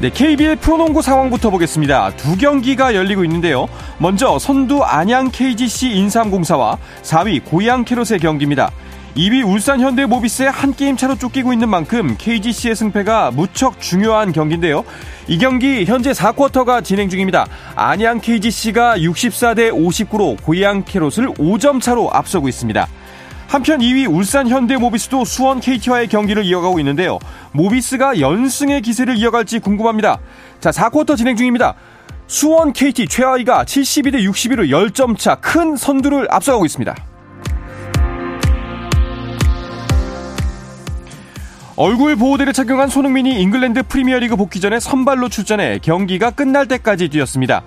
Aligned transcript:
네, 0.00 0.10
KBL 0.10 0.54
프로농구 0.56 1.02
상황부터 1.02 1.50
보겠습니다. 1.50 2.12
두 2.14 2.36
경기가 2.36 2.94
열리고 2.94 3.24
있는데요. 3.24 3.66
먼저 3.98 4.38
선두 4.38 4.84
안양 4.84 5.32
KGC 5.32 5.90
인삼공사와 5.90 6.78
4위 7.02 7.44
고양 7.44 7.84
캐롯의 7.84 8.20
경기입니다. 8.20 8.70
2위 9.16 9.44
울산 9.44 9.80
현대 9.80 10.06
모비스의 10.06 10.52
한 10.52 10.72
게임 10.72 10.96
차로 10.96 11.16
쫓기고 11.16 11.52
있는 11.52 11.68
만큼 11.68 12.14
KGC의 12.16 12.76
승패가 12.76 13.32
무척 13.32 13.80
중요한 13.80 14.30
경기인데요. 14.30 14.84
이 15.26 15.36
경기 15.36 15.84
현재 15.84 16.12
4쿼터가 16.12 16.84
진행 16.84 17.08
중입니다. 17.08 17.48
안양 17.74 18.20
KGC가 18.20 18.98
64대 18.98 19.72
59로 19.72 20.40
고양 20.44 20.84
캐롯을 20.84 21.34
5점 21.34 21.82
차로 21.82 22.08
앞서고 22.12 22.46
있습니다. 22.48 22.86
한편 23.48 23.80
2위 23.80 24.08
울산 24.08 24.46
현대모비스도 24.46 25.24
수원 25.24 25.60
KT와의 25.60 26.08
경기를 26.08 26.44
이어가고 26.44 26.78
있는데요. 26.80 27.18
모비스가 27.52 28.20
연승의 28.20 28.82
기세를 28.82 29.16
이어갈지 29.16 29.58
궁금합니다. 29.58 30.20
자, 30.60 30.70
4쿼터 30.70 31.16
진행 31.16 31.34
중입니다. 31.34 31.74
수원 32.26 32.74
KT 32.74 33.08
최하위가 33.08 33.64
72대 33.64 34.22
61로 34.30 34.68
10점 34.68 35.16
차 35.18 35.36
큰 35.36 35.76
선두를 35.76 36.28
앞서가고 36.30 36.66
있습니다. 36.66 36.94
얼굴 41.76 42.16
보호대를 42.16 42.52
착용한 42.52 42.88
손흥민이 42.88 43.40
잉글랜드 43.40 43.84
프리미어리그 43.84 44.36
복귀 44.36 44.60
전에 44.60 44.80
선발로 44.80 45.28
출전해 45.28 45.78
경기가 45.78 46.30
끝날 46.30 46.66
때까지 46.66 47.08
뛰었습니다. 47.08 47.62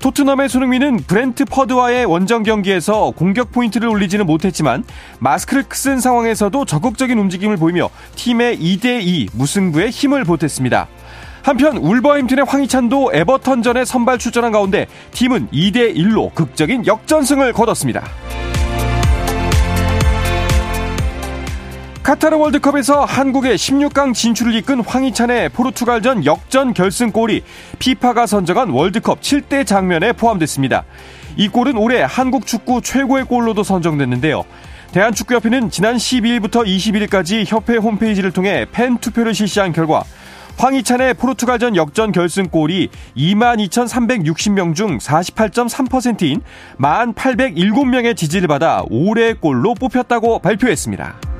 토트넘의 0.00 0.48
손흥민은 0.48 0.96
브렌트퍼드와의 1.06 2.06
원정 2.06 2.42
경기에서 2.42 3.12
공격 3.14 3.52
포인트를 3.52 3.86
올리지는 3.88 4.24
못했지만 4.24 4.82
마스크를 5.18 5.64
쓴 5.72 6.00
상황에서도 6.00 6.64
적극적인 6.64 7.18
움직임을 7.18 7.58
보이며 7.58 7.90
팀의 8.16 8.58
2대2 8.58 9.28
무승부에 9.34 9.90
힘을 9.90 10.24
보탰습니다. 10.24 10.88
한편 11.42 11.76
울버햄튼의 11.76 12.46
황희찬도 12.46 13.10
에버턴전에 13.12 13.84
선발 13.84 14.18
출전한 14.18 14.52
가운데 14.52 14.86
팀은 15.12 15.48
2대1로 15.48 16.34
극적인 16.34 16.86
역전승을 16.86 17.52
거뒀습니다. 17.52 18.02
카타르 22.10 22.38
월드컵에서 22.38 23.04
한국의 23.04 23.56
16강 23.56 24.14
진출을 24.14 24.52
이끈 24.56 24.80
황희찬의 24.80 25.50
포르투갈전 25.50 26.24
역전 26.24 26.74
결승골이 26.74 27.44
피파가 27.78 28.26
선정한 28.26 28.70
월드컵 28.70 29.20
7대 29.20 29.64
장면에 29.64 30.12
포함됐습니다. 30.12 30.82
이 31.36 31.46
골은 31.46 31.76
올해 31.76 32.02
한국 32.02 32.48
축구 32.48 32.82
최고의 32.82 33.26
골로도 33.26 33.62
선정됐는데요. 33.62 34.42
대한축구협회는 34.90 35.70
지난 35.70 35.98
12일부터 35.98 36.66
21일까지 36.66 37.44
협회 37.46 37.76
홈페이지를 37.76 38.32
통해 38.32 38.66
팬 38.72 38.98
투표를 38.98 39.32
실시한 39.32 39.72
결과 39.72 40.02
황희찬의 40.58 41.14
포르투갈전 41.14 41.76
역전 41.76 42.10
결승골이 42.10 42.88
22,360명 43.16 44.74
중 44.74 44.98
48.3%인 44.98 46.42
1,807명의 46.80 48.16
지지를 48.16 48.48
받아 48.48 48.82
올해의 48.90 49.34
골로 49.34 49.74
뽑혔다고 49.74 50.40
발표했습니다. 50.40 51.39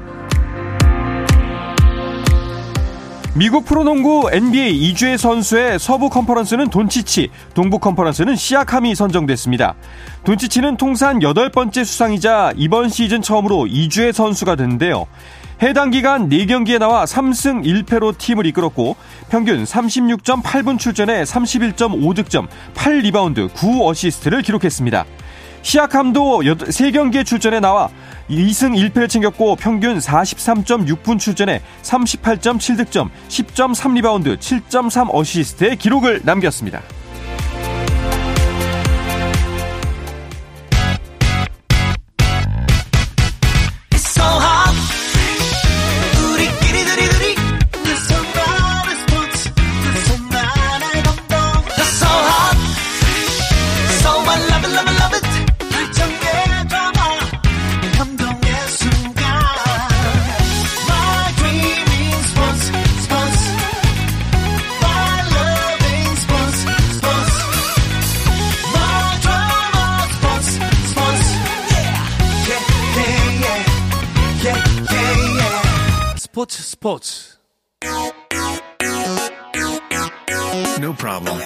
미국 3.33 3.65
프로농구 3.65 4.29
NBA 4.33 4.77
이주의 4.77 5.17
선수의 5.17 5.79
서부 5.79 6.11
컨퍼런스는 6.11 6.69
돈치치, 6.69 7.29
동부 7.55 7.79
컨퍼런스는 7.79 8.35
시아캄이 8.35 8.97
선정됐습니다. 8.97 9.77
돈치치는 10.25 10.77
통산 10.77 11.21
8번째 11.21 11.85
수상이자 11.85 12.53
이번 12.57 12.89
시즌 12.89 13.23
처음으로 13.23 13.69
이주의 13.69 14.13
선수가 14.13 14.57
됐는데요. 14.57 15.07
해당 15.63 15.91
기간 15.91 16.29
4경기에 16.29 16.81
나와 16.81 17.05
3승 17.05 17.65
1패로 17.65 18.19
팀을 18.19 18.47
이끌었고 18.47 18.97
평균 19.29 19.63
36.8분 19.63 20.77
출전에 20.81 21.23
31.5득점, 21.23 22.49
8리바운드, 22.75 23.49
9어시스트를 23.51 24.43
기록했습니다. 24.43 25.05
시아캄도 25.63 26.41
3경기에 26.41 27.25
출전에 27.25 27.61
나와 27.61 27.91
2승 28.31 28.77
1패를 28.77 29.09
챙겼고 29.09 29.57
평균 29.57 29.99
43.6분 29.99 31.19
출전에 31.19 31.61
38.7득점, 31.83 33.11
10.3리바운드, 33.29 34.39
7.3 34.39 35.13
어시스트의 35.13 35.77
기록을 35.77 36.21
남겼습니다. 36.25 36.81
스포츠 76.33 76.63
스포츠 76.63 77.39
No 80.79 80.95
problem. 80.95 81.41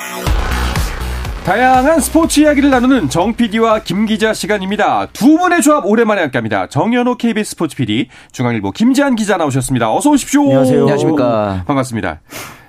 다양한 1.46 2.00
스포츠 2.00 2.40
이야기를 2.40 2.68
나누는 2.68 3.08
정 3.08 3.34
PD와 3.34 3.82
김 3.82 4.04
기자 4.04 4.34
시간입니다. 4.34 5.06
두 5.14 5.38
분의 5.38 5.62
조합 5.62 5.86
오랜만에 5.86 6.20
함께합니다. 6.20 6.68
정현호 6.68 7.16
KBS 7.16 7.52
스포츠 7.52 7.76
PD, 7.76 8.08
중앙일보 8.32 8.72
김지한 8.72 9.16
기자 9.16 9.38
나오셨습니다. 9.38 9.90
어서 9.90 10.10
오십시오. 10.10 10.42
안녕하세요. 10.42 10.80
안녕하십니까. 10.80 11.64
반갑습니다. 11.66 12.20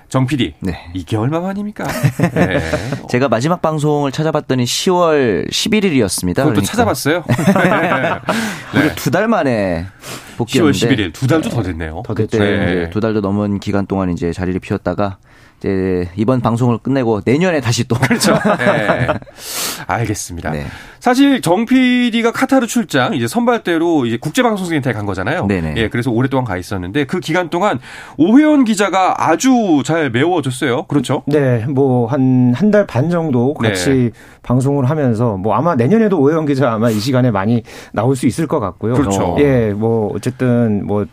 정 0.08 0.26
PD. 0.26 0.54
네. 0.60 0.86
이게 0.94 1.18
얼마 1.18 1.40
만입니까? 1.40 1.84
네. 2.32 2.60
제가 3.10 3.28
마지막 3.28 3.60
방송을 3.60 4.10
찾아봤더니 4.12 4.64
10월 4.64 5.50
11일이었습니다. 5.50 6.36
그것도 6.36 6.50
그러니까. 6.50 6.70
찾아봤어요? 6.70 7.24
네. 8.74 8.94
두달 8.94 9.28
만에 9.28 9.84
복귀했는데 10.36 10.78
10월 10.78 10.90
11일 10.90 11.12
두 11.12 11.26
달도 11.26 11.48
더 11.48 11.62
됐네요. 11.62 12.02
더 12.04 12.14
됐죠. 12.14 12.38
네. 12.38 12.90
두 12.90 13.00
달도 13.00 13.20
넘은 13.20 13.60
기간 13.60 13.86
동안 13.86 14.10
이제 14.10 14.32
자리를 14.32 14.58
비웠다가 14.60 15.18
이제 15.58 16.08
이번 16.16 16.40
방송을 16.40 16.78
끝내고 16.78 17.22
내년에 17.24 17.60
다시 17.60 17.88
또 17.88 17.96
그렇죠. 17.96 18.34
네. 18.58 19.06
알겠습니다. 19.86 20.50
네. 20.50 20.66
사실 21.00 21.40
정 21.40 21.64
PD가 21.66 22.32
카타르 22.32 22.66
출장 22.66 23.14
이제 23.14 23.26
선발대로 23.28 24.06
이제 24.06 24.16
국제방송센터에 24.16 24.92
간 24.92 25.06
거잖아요. 25.06 25.46
네네. 25.46 25.74
예, 25.76 25.88
그래서 25.88 26.10
오랫동안 26.10 26.44
가 26.44 26.56
있었는데 26.56 27.04
그 27.04 27.20
기간 27.20 27.48
동안 27.48 27.78
오회원 28.18 28.64
기자가 28.64 29.14
아주 29.30 29.82
잘 29.84 30.10
메워줬어요. 30.10 30.84
그렇죠? 30.86 31.22
네, 31.26 31.64
뭐 31.66 32.06
한 32.08 32.52
한 32.54 32.70
달 32.70 32.86
반 32.86 33.08
정도 33.10 33.54
같이 33.54 33.90
네. 33.90 34.10
방송을 34.42 34.90
하면서 34.90 35.36
뭐 35.36 35.54
아마 35.54 35.74
내년에도 35.74 36.18
오회원 36.20 36.46
기자 36.46 36.72
아마 36.72 36.90
이 36.90 36.98
시간에 36.98 37.30
많이 37.30 37.62
나올 37.92 38.16
수 38.16 38.26
있을 38.26 38.46
것 38.46 38.60
같고요. 38.60 38.94
그렇죠. 38.94 39.36
예, 39.38 39.72
뭐 39.74 40.12
어쨌든 40.14 40.84
뭐 40.86 41.06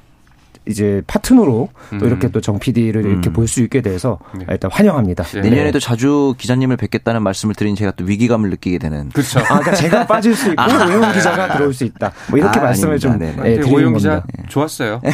이제 0.68 1.02
파트너로 1.08 1.70
음. 1.94 2.00
또 2.00 2.06
이렇게 2.06 2.30
또 2.30 2.40
정 2.42 2.60
PD를 2.60 3.06
이렇게 3.06 3.30
음. 3.30 3.34
볼수 3.34 3.62
있게 3.62 3.82
돼서 3.82 4.20
네. 4.38 4.46
일단 4.50 4.70
환영합니다. 4.72 5.24
네. 5.24 5.42
내년에도 5.42 5.80
자주 5.80 6.36
기자님을 6.38 6.78
뵙겠다는 6.78 7.24
말씀을 7.24 7.56
드린 7.56 7.76
제가 7.76 7.92
또 7.92 8.04
위기감을 8.06 8.50
느끼게 8.50 8.80
되는. 8.80 9.10
그렇죠. 9.10 9.40
아, 9.40 9.44
그러니까 9.60 9.76
제가 9.76 10.08
빠질 10.08 10.36
수 10.36 10.50
있고 10.52 10.62
아. 10.62 10.68
오영 10.86 11.14
기자가 11.14 11.54
들어올 11.54 11.74
수 11.74 11.84
있다. 11.86 12.12
뭐 12.30 12.38
이렇게 12.40 12.60
아, 12.60 12.64
말씀을 12.64 13.00
좀 13.00 13.18
네, 13.18 13.34
네, 13.36 13.62
오영 13.72 13.94
기자 13.94 14.24
좋았어요. 14.50 15.00
네. 15.04 15.12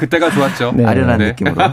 그때가 0.00 0.30
좋았죠. 0.30 0.72
네. 0.76 0.84
아련한 0.84 1.18
느낌으로. 1.18 1.56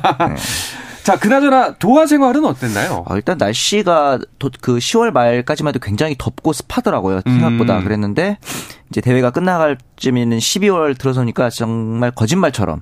자, 1.03 1.17
그나저나 1.17 1.73
도하 1.79 2.05
생활은 2.05 2.45
어땠나요? 2.45 3.03
어, 3.07 3.15
일단 3.15 3.37
날씨가 3.39 4.19
도, 4.37 4.51
그 4.61 4.77
10월 4.77 5.11
말까지만 5.11 5.69
해도 5.69 5.79
굉장히 5.79 6.15
덥고 6.17 6.53
습하더라고요. 6.53 7.21
생각보다 7.25 7.79
음. 7.79 7.83
그랬는데 7.83 8.37
이제 8.91 9.01
대회가 9.01 9.31
끝나갈 9.31 9.77
쯤에는 10.01 10.37
12월 10.39 10.97
들어서니까 10.97 11.49
정말 11.51 12.11
거짓말처럼 12.11 12.81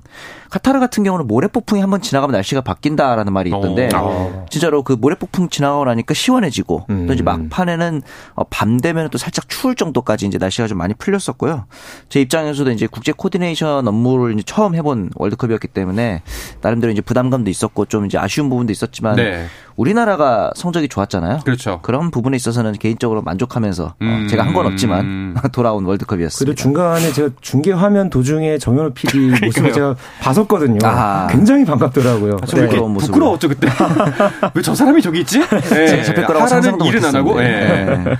카타르 0.50 0.80
같은 0.80 1.04
경우는 1.04 1.26
모래폭풍이 1.28 1.80
한번 1.80 2.00
지나가면 2.00 2.32
날씨가 2.32 2.62
바뀐다라는 2.62 3.32
말이 3.32 3.50
있던데 3.50 3.88
오. 3.94 4.46
진짜로 4.50 4.82
그 4.82 4.94
모래폭풍 4.94 5.48
지나가고 5.48 5.84
나니까 5.84 6.14
시원해지고 6.14 6.86
음. 6.90 7.06
또 7.06 7.12
이제 7.12 7.22
막판에는 7.22 8.02
어, 8.34 8.44
밤 8.50 8.80
되면 8.80 9.08
또 9.10 9.18
살짝 9.18 9.48
추울 9.48 9.76
정도까지 9.76 10.26
이제 10.26 10.38
날씨가 10.38 10.66
좀 10.66 10.78
많이 10.78 10.94
풀렸었고요. 10.94 11.66
제 12.08 12.20
입장에서도 12.20 12.70
이제 12.72 12.88
국제 12.90 13.12
코디네이션 13.12 13.86
업무를 13.86 14.32
이제 14.34 14.42
처음 14.44 14.74
해본 14.74 15.10
월드컵이었기 15.14 15.68
때문에 15.68 16.22
나름대로 16.62 16.90
이제 16.92 17.00
부담감도 17.00 17.48
있었고 17.50 17.84
좀 17.84 18.06
이제 18.06 18.18
아쉬운 18.18 18.48
부분도 18.48 18.72
있었지만 18.72 19.16
네. 19.16 19.46
우리나라가 19.76 20.50
성적이 20.56 20.88
좋았잖아요. 20.88 21.40
그렇죠. 21.44 21.78
그런 21.82 22.10
부분에 22.10 22.36
있어서는 22.36 22.72
개인적으로 22.72 23.22
만족하면서 23.22 23.84
어, 23.84 23.94
음. 24.02 24.26
제가 24.28 24.44
한 24.44 24.50
건 24.50 24.66
없지만 24.66 25.36
돌아온 25.52 25.84
월드컵이었습니다. 25.84 26.44
그래도 26.44 26.60
중간에 26.60 27.09
제가 27.12 27.28
중계 27.40 27.72
화면 27.72 28.10
도중에 28.10 28.58
정현우 28.58 28.90
PD 28.94 29.18
모습을 29.46 29.72
제가 29.72 29.96
봤었거든요. 30.20 30.78
아하. 30.86 31.26
굉장히 31.30 31.64
반갑더라고요. 31.64 32.38
아, 32.42 32.46
저왜 32.46 32.62
이렇게 32.62 32.76
부끄러운 32.76 32.92
모습으로. 32.94 33.12
부끄러웠죠 33.36 33.48
그때? 33.48 33.68
왜 34.54 34.62
저 34.62 34.74
사람이 34.74 35.00
저기 35.02 35.20
있지? 35.20 35.40
예, 35.74 36.02
잡힐 36.02 36.24
거라고 36.26 36.44
하라는 36.46 36.80
일은 36.84 37.04
안 37.04 37.16
하고. 37.16 37.40
예. 37.42 37.46
네. 37.46 38.04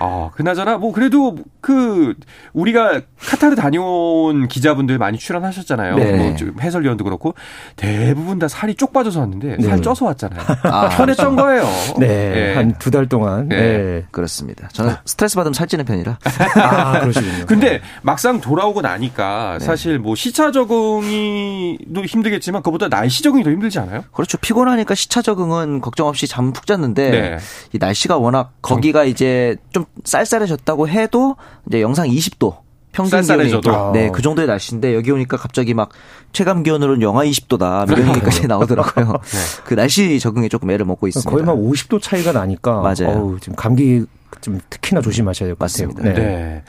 어, 0.00 0.30
그나저나 0.34 0.78
뭐 0.78 0.92
그래도 0.92 1.36
그 1.60 2.14
우리가 2.52 3.00
카타르 3.20 3.54
다녀온 3.56 4.48
기자분들 4.48 4.98
많이 4.98 5.18
출연하셨잖아요. 5.18 5.96
네. 5.96 6.12
뭐 6.16 6.36
지금 6.36 6.60
해설위원도 6.60 7.04
그렇고 7.04 7.34
대부분 7.76 8.38
다 8.38 8.48
살이 8.48 8.74
쪽 8.74 8.92
빠져서 8.92 9.20
왔는데 9.20 9.62
살 9.62 9.76
네. 9.76 9.82
쪄서 9.82 10.04
왔잖아요. 10.06 10.40
아, 10.64 10.88
편했던 10.88 11.36
거예요. 11.36 11.64
네, 11.98 12.06
예. 12.50 12.54
한두 12.54 12.90
달 12.90 13.08
동안. 13.08 13.48
네. 13.48 13.56
네. 13.56 14.04
그렇습니다. 14.10 14.68
저는 14.72 14.94
스트레스 15.04 15.36
받으면 15.36 15.54
살찌는 15.54 15.84
편이라. 15.84 16.18
아, 16.56 17.00
그러시군요. 17.00 17.46
근데 17.46 17.80
막상 18.02 18.40
돌아오고 18.40 18.80
나니까 18.82 19.58
사실 19.60 19.98
뭐 19.98 20.14
시차 20.14 20.50
적응이도 20.52 22.04
힘들겠지만 22.04 22.62
그보다 22.62 22.88
날씨 22.88 23.22
적응이 23.22 23.44
더 23.44 23.50
힘들지 23.50 23.78
않아요? 23.80 24.04
그렇죠. 24.12 24.38
피곤하니까 24.38 24.94
시차 24.94 25.22
적응은 25.22 25.80
걱정 25.80 26.06
없이 26.08 26.26
잠 26.26 26.48
푹 26.48 26.66
잤는데 26.66 27.10
네. 27.10 27.38
이 27.74 27.78
날씨가 27.78 28.16
워낙 28.16 28.52
거기가 28.62 29.04
이제 29.04 29.56
좀 29.70 29.84
쌀쌀해졌다고 30.04 30.88
해도 30.88 31.36
이제 31.66 31.80
영상 31.82 32.06
20도 32.08 32.56
평균 32.92 33.10
쌀쌀해져도. 33.10 33.70
기온이 33.70 33.92
네, 33.92 34.10
그 34.10 34.22
정도의 34.22 34.48
날씨인데 34.48 34.94
여기 34.94 35.10
오니까 35.10 35.36
갑자기 35.36 35.74
막 35.74 35.90
체감 36.32 36.62
기온으로는 36.62 37.02
영하 37.02 37.24
20도다 37.24 37.90
이런 37.92 38.08
얘기까지 38.08 38.46
나오더라고요. 38.46 39.18
그 39.64 39.74
날씨 39.74 40.18
적응에 40.18 40.48
조금 40.48 40.70
애를 40.70 40.84
먹고 40.86 41.06
있습니다. 41.06 41.30
거의 41.30 41.44
막 41.44 41.54
50도 41.56 42.00
차이가 42.02 42.32
나니까. 42.32 42.80
맞아요. 42.80 43.16
어우, 43.18 43.40
지금 43.40 43.54
감기 43.56 44.04
좀 44.40 44.60
특히나 44.70 45.00
조심하셔야 45.00 45.48
될 45.48 45.54
것 45.56 45.70
같아요. 45.70 45.88
맞습니다. 45.88 46.20
네. 46.20 46.62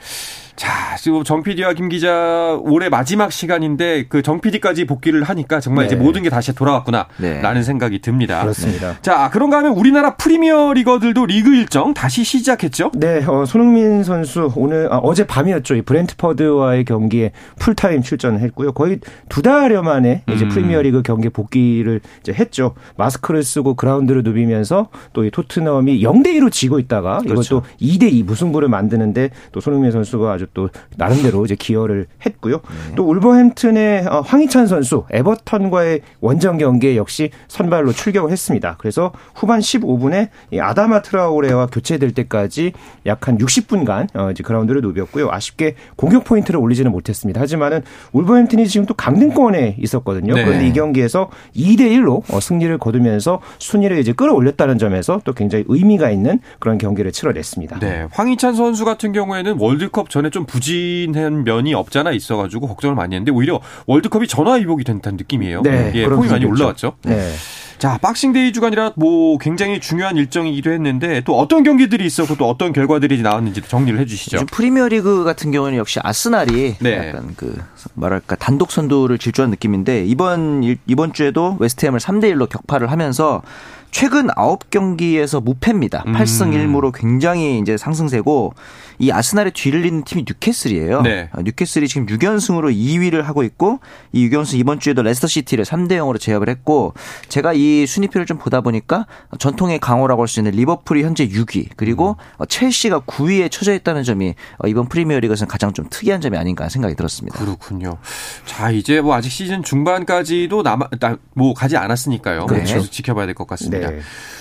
자, 0.56 0.96
지금 0.96 1.24
정 1.24 1.42
PD와 1.42 1.72
김 1.72 1.88
기자 1.88 2.58
올해 2.62 2.88
마지막 2.88 3.32
시간인데 3.32 4.06
그 4.08 4.20
정 4.22 4.40
PD까지 4.40 4.84
복귀를 4.84 5.22
하니까 5.24 5.60
정말 5.60 5.86
네. 5.88 5.94
이제 5.94 5.96
모든 5.96 6.22
게 6.22 6.28
다시 6.30 6.54
돌아왔구나라는 6.54 7.08
네. 7.54 7.62
생각이 7.62 8.00
듭니다. 8.00 8.42
그렇습니다. 8.42 8.96
자, 9.00 9.30
그런가 9.32 9.58
하면 9.58 9.72
우리나라 9.72 10.14
프리미어 10.16 10.72
리거들도 10.74 11.24
리그 11.26 11.54
일정 11.54 11.94
다시 11.94 12.22
시작했죠? 12.22 12.90
네, 12.94 13.24
어, 13.26 13.44
손흥민 13.46 14.04
선수 14.04 14.52
오늘 14.56 14.92
아, 14.92 14.98
어제 14.98 15.26
밤이었죠. 15.26 15.76
이 15.76 15.82
브렌트퍼드와의 15.82 16.84
경기에 16.84 17.32
풀타임 17.58 18.02
출전을 18.02 18.40
했고요. 18.40 18.72
거의 18.72 19.00
두 19.28 19.40
달여 19.42 19.82
만에 19.82 20.22
이제 20.30 20.44
음. 20.44 20.48
프리미어 20.50 20.82
리그 20.82 21.02
경기 21.02 21.28
복귀를 21.30 22.00
이제 22.20 22.32
했죠. 22.32 22.74
마스크를 22.96 23.42
쓰고 23.42 23.74
그라운드를 23.74 24.22
누비면서 24.22 24.88
또 25.14 25.20
이 25.24 25.30
토트넘이 25.30 26.02
0대 26.02 26.28
2로 26.38 26.50
지고 26.50 26.78
있다가 26.78 27.18
그렇죠. 27.18 27.58
이것도 27.58 27.62
2대 27.80 28.12
2 28.12 28.22
무승부를 28.22 28.68
만드는데 28.68 29.30
또 29.52 29.60
손흥민 29.60 29.90
선수가 29.92 30.38
아주 30.40 30.46
또 30.54 30.68
나름대로 30.96 31.44
이제 31.44 31.54
기여를 31.54 32.06
했고요. 32.24 32.56
네. 32.88 32.94
또 32.96 33.08
울버햄튼의 33.08 34.06
어, 34.06 34.20
황희찬 34.20 34.66
선수 34.66 35.04
에버턴과의 35.10 36.00
원정 36.20 36.58
경기에 36.58 36.96
역시 36.96 37.30
선발로 37.48 37.92
출격을 37.92 38.30
했습니다. 38.30 38.76
그래서 38.78 39.12
후반 39.34 39.60
15분에 39.60 40.28
이 40.52 40.58
아다마 40.58 41.02
트라오레와 41.02 41.66
교체될 41.66 42.12
때까지 42.12 42.72
약 43.06 43.20
한 43.30 43.36
60분간 43.36 44.08
어, 44.14 44.30
이제 44.30 44.42
그라운드를 44.42 44.80
누볐고요. 44.80 45.28
아쉽게 45.30 45.74
공격 45.96 46.24
포인트를 46.24 46.58
올리지는 46.58 46.90
못했습니다. 46.90 47.38
하지만은 47.40 47.82
울버햄튼이 48.12 48.66
지금 48.66 48.86
또 48.86 48.94
강등권에 48.94 49.76
있었거든요. 49.78 50.34
네. 50.34 50.44
그런데 50.44 50.66
이 50.66 50.72
경기에서 50.72 51.28
2대 51.54 51.80
1로 51.80 52.22
어, 52.32 52.40
승리를 52.40 52.76
거두면서 52.78 53.40
순위를 53.58 53.98
이제 53.98 54.12
끌어올렸다는 54.12 54.78
점에서 54.78 55.20
또 55.24 55.34
굉장히 55.34 55.64
의미가 55.68 56.10
있는 56.10 56.40
그런 56.58 56.78
경기를 56.78 57.12
치러냈습니다. 57.12 57.78
네. 57.80 58.08
황희찬 58.10 58.54
선수 58.54 58.84
같은 58.86 59.12
경우에는 59.12 59.58
월드컵 59.58 60.08
전에 60.08 60.29
좀 60.30 60.46
부진한 60.46 61.44
면이 61.44 61.74
없잖아 61.74 62.12
있어가지고 62.12 62.68
걱정을 62.68 62.94
많이 62.96 63.14
했는데 63.14 63.32
오히려 63.32 63.60
월드컵이 63.86 64.26
전화위복이 64.28 64.84
된다는 64.84 65.16
느낌이에요. 65.16 65.62
네, 65.62 65.92
예, 65.94 66.06
폼이 66.08 66.28
많이. 66.28 66.44
올라왔죠. 66.44 66.94
네. 67.02 67.30
자, 67.78 67.96
박싱데이 67.96 68.52
주간이라 68.52 68.92
뭐 68.96 69.38
굉장히 69.38 69.80
중요한 69.80 70.18
일정이기도 70.18 70.70
했는데 70.70 71.22
또 71.24 71.38
어떤 71.38 71.62
경기들이 71.62 72.04
있었고 72.04 72.36
또 72.36 72.46
어떤 72.46 72.74
결과들이 72.74 73.22
나왔는지 73.22 73.62
정리를 73.62 73.98
해주시죠. 74.00 74.44
프리미어리그 74.52 75.24
같은 75.24 75.50
경우는 75.50 75.78
역시 75.78 75.98
아스날이 76.02 76.76
네. 76.78 77.08
약간 77.08 77.32
그 77.36 77.58
뭐랄까 77.94 78.36
단독 78.36 78.70
선두를 78.70 79.16
질주한 79.16 79.50
느낌인데 79.50 80.04
이번 80.04 80.62
일- 80.62 80.76
이번 80.86 81.14
주에도 81.14 81.56
웨스트햄을 81.58 82.00
3대 82.00 82.24
1로 82.34 82.50
격파를 82.50 82.90
하면서 82.90 83.40
최근 83.90 84.28
9경기에서 84.28 85.42
무패입니다. 85.42 86.04
음. 86.06 86.12
8승 86.14 86.52
1무로 86.54 86.92
굉장히 86.94 87.58
이제 87.58 87.76
상승세고 87.76 88.54
이 88.98 89.10
아스날의 89.10 89.52
뒤를 89.52 89.84
잇는 89.86 90.04
팀이 90.04 90.24
뉴캐슬이에요. 90.28 91.02
네. 91.02 91.28
아, 91.32 91.40
뉴캐슬이 91.42 91.88
지금 91.88 92.06
6연승으로 92.06 92.72
2위를 92.74 93.22
하고 93.22 93.42
있고 93.42 93.80
이 94.12 94.28
6연승 94.28 94.58
이번 94.58 94.78
주에도 94.78 95.02
레스터 95.02 95.26
시티를 95.26 95.64
3대 95.64 95.92
0으로 95.92 96.20
제압을 96.20 96.48
했고 96.48 96.92
제가 97.28 97.52
이 97.54 97.86
순위표를 97.86 98.26
좀 98.26 98.38
보다 98.38 98.60
보니까 98.60 99.06
전통의 99.38 99.78
강호라고 99.78 100.22
할 100.22 100.28
수 100.30 100.38
있는 100.38 100.52
리버풀이 100.52 101.02
현재 101.02 101.26
6위 101.28 101.70
그리고 101.76 102.16
어, 102.36 102.44
첼시가 102.46 103.00
9위에 103.00 103.50
처져 103.50 103.74
있다는 103.74 104.04
점이 104.04 104.34
어, 104.58 104.68
이번 104.68 104.88
프리미어리그에서는 104.88 105.48
가장 105.48 105.72
좀 105.72 105.86
특이한 105.90 106.20
점이 106.20 106.36
아닌가 106.36 106.68
생각이 106.68 106.94
들었습니다. 106.94 107.36
그렇군요. 107.38 107.96
자, 108.44 108.70
이제 108.70 109.00
뭐 109.00 109.14
아직 109.16 109.30
시즌 109.30 109.62
중반까지도 109.64 110.62
남아, 110.62 110.88
나- 111.00 111.16
뭐 111.34 111.52
가지 111.54 111.76
않았으니까요. 111.76 112.46
그렇죠. 112.46 112.74
계속 112.74 112.92
지켜봐야 112.92 113.26
될 113.26 113.34
것 113.34 113.46
같습니다. 113.48 113.78
네. 113.78 113.79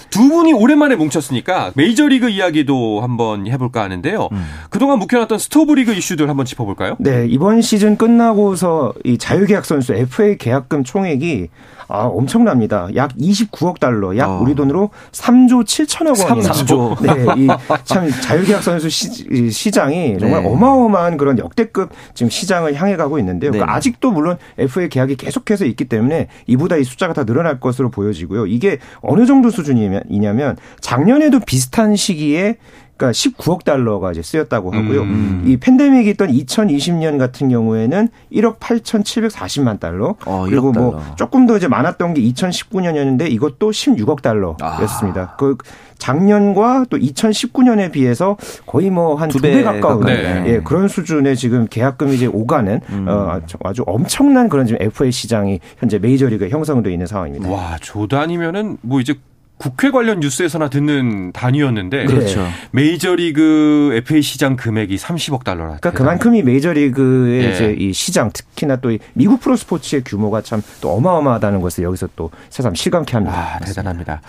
두 0.09 0.27
분이 0.27 0.53
오랜만에 0.53 0.95
뭉쳤으니까 0.95 1.71
메이저리그 1.75 2.29
이야기도 2.29 3.01
한번 3.01 3.47
해볼까 3.47 3.83
하는데요. 3.83 4.29
음. 4.31 4.45
그동안 4.69 4.99
묵혀놨던 4.99 5.37
스토브리그 5.37 5.93
이슈들 5.93 6.29
한번 6.29 6.45
짚어볼까요? 6.45 6.95
네, 6.99 7.27
이번 7.29 7.61
시즌 7.61 7.95
끝나고서 7.95 8.93
이 9.03 9.17
자유계약 9.17 9.65
선수 9.65 9.93
FA 9.93 10.37
계약금 10.37 10.83
총액이 10.83 11.49
아, 11.89 12.03
엄청납니다. 12.03 12.87
약 12.95 13.15
29억 13.17 13.79
달러, 13.79 14.15
약 14.15 14.29
어. 14.29 14.39
우리 14.41 14.53
돈으로 14.53 14.91
3조 15.11 15.65
7천억 15.65 16.23
원이나. 16.23 16.51
3조. 16.51 17.01
네, 17.01 17.47
이참 17.83 18.09
자유계약 18.09 18.61
선수 18.61 18.89
시, 18.89 19.25
이 19.31 19.49
시장이 19.49 20.19
정말 20.19 20.43
네. 20.43 20.49
어마어마한 20.49 21.17
그런 21.17 21.39
역대급 21.39 21.89
지금 22.13 22.29
시장을 22.29 22.75
향해 22.75 22.95
가고 22.95 23.17
있는데요. 23.17 23.51
그러니까 23.51 23.71
네. 23.71 23.77
아직도 23.77 24.11
물론 24.11 24.37
FA 24.59 24.87
계약이 24.87 25.15
계속해서 25.15 25.65
있기 25.65 25.85
때문에 25.85 26.27
이보다 26.45 26.77
이 26.77 26.83
숫자가 26.83 27.13
다 27.13 27.23
늘어날 27.23 27.59
것으로 27.59 27.89
보여지고요. 27.89 28.45
이게 28.45 28.77
어느 29.01 29.25
정도 29.25 29.49
수준이냐면 29.49 30.57
작년에도 30.81 31.39
비슷한 31.39 31.95
시기에 31.95 32.57
그러니까 32.99 33.11
19억 33.13 33.63
달러가 33.63 34.11
이제 34.11 34.21
쓰였다고 34.21 34.71
하고요. 34.71 35.01
음. 35.03 35.43
이 35.45 35.55
팬데믹이 35.55 36.09
있던 36.11 36.29
2020년 36.31 37.17
같은 37.17 37.47
경우에는 37.47 38.09
1억 38.33 38.59
8,740만 38.59 39.79
달러. 39.79 40.15
어, 40.25 40.43
1억 40.45 40.49
그리고 40.49 40.71
뭐 40.73 40.99
달러. 40.99 41.15
조금 41.15 41.47
더 41.47 41.55
이제 41.55 41.69
많았던 41.69 42.13
게 42.13 42.21
2019년이었는데 42.21 43.31
이것도 43.31 43.71
16억 43.71 44.21
달러였습니다. 44.21 45.21
아. 45.21 45.35
그 45.37 45.55
작년과 45.97 46.85
또 46.89 46.97
2019년에 46.97 47.91
비해서 47.91 48.35
거의 48.65 48.89
뭐 48.89 49.15
한두두배 49.15 49.63
가까운. 49.63 50.05
네. 50.05 50.43
예, 50.47 50.59
그런 50.59 50.87
수준의 50.89 51.35
지금 51.37 51.67
계약금이 51.69 52.15
이제 52.15 52.25
오가는 52.25 52.81
음. 52.89 53.05
어, 53.07 53.39
아주- 53.63 53.83
엄청난 53.85 54.49
그런 54.49 54.65
지금 54.65 54.81
FA 54.81 55.11
시장이 55.11 55.59
현재 55.77 55.99
메이저리그에 55.99 56.49
형성돼 56.49 56.91
있는 56.91 57.05
상황입니다. 57.07 57.49
와, 57.49 57.77
조 57.81 58.07
단위면은 58.07 58.77
뭐 58.81 58.99
이제 58.99 59.15
국회 59.59 59.91
관련 59.91 60.21
뉴스에서나 60.21 60.69
듣는 60.69 61.33
단위였는데 61.33 62.05
그렇죠. 62.05 62.47
메이저리그 62.71 63.91
FA 64.05 64.21
시장 64.21 64.55
금액이 64.55 64.95
30억 64.95 65.43
달러라. 65.43 65.77
그러니까 65.79 65.91
그만큼이 65.91 66.41
메이저리그의 66.43 67.43
예. 67.43 67.49
이제 67.51 67.75
이 67.77 67.93
시장 67.93 68.31
특히나 68.31 68.77
또이 68.77 68.99
미국 69.13 69.41
프로 69.41 69.55
스포츠의 69.55 70.03
규모가 70.05 70.41
참 70.41 70.63
또 70.81 70.91
어마어마하다는 70.91 71.61
것을 71.61 71.83
여기서 71.83 72.07
또 72.15 72.31
새삼 72.49 72.75
실감케 72.75 73.13
합니다. 73.13 73.55
아, 73.55 73.59
대단합니다. 73.59 74.21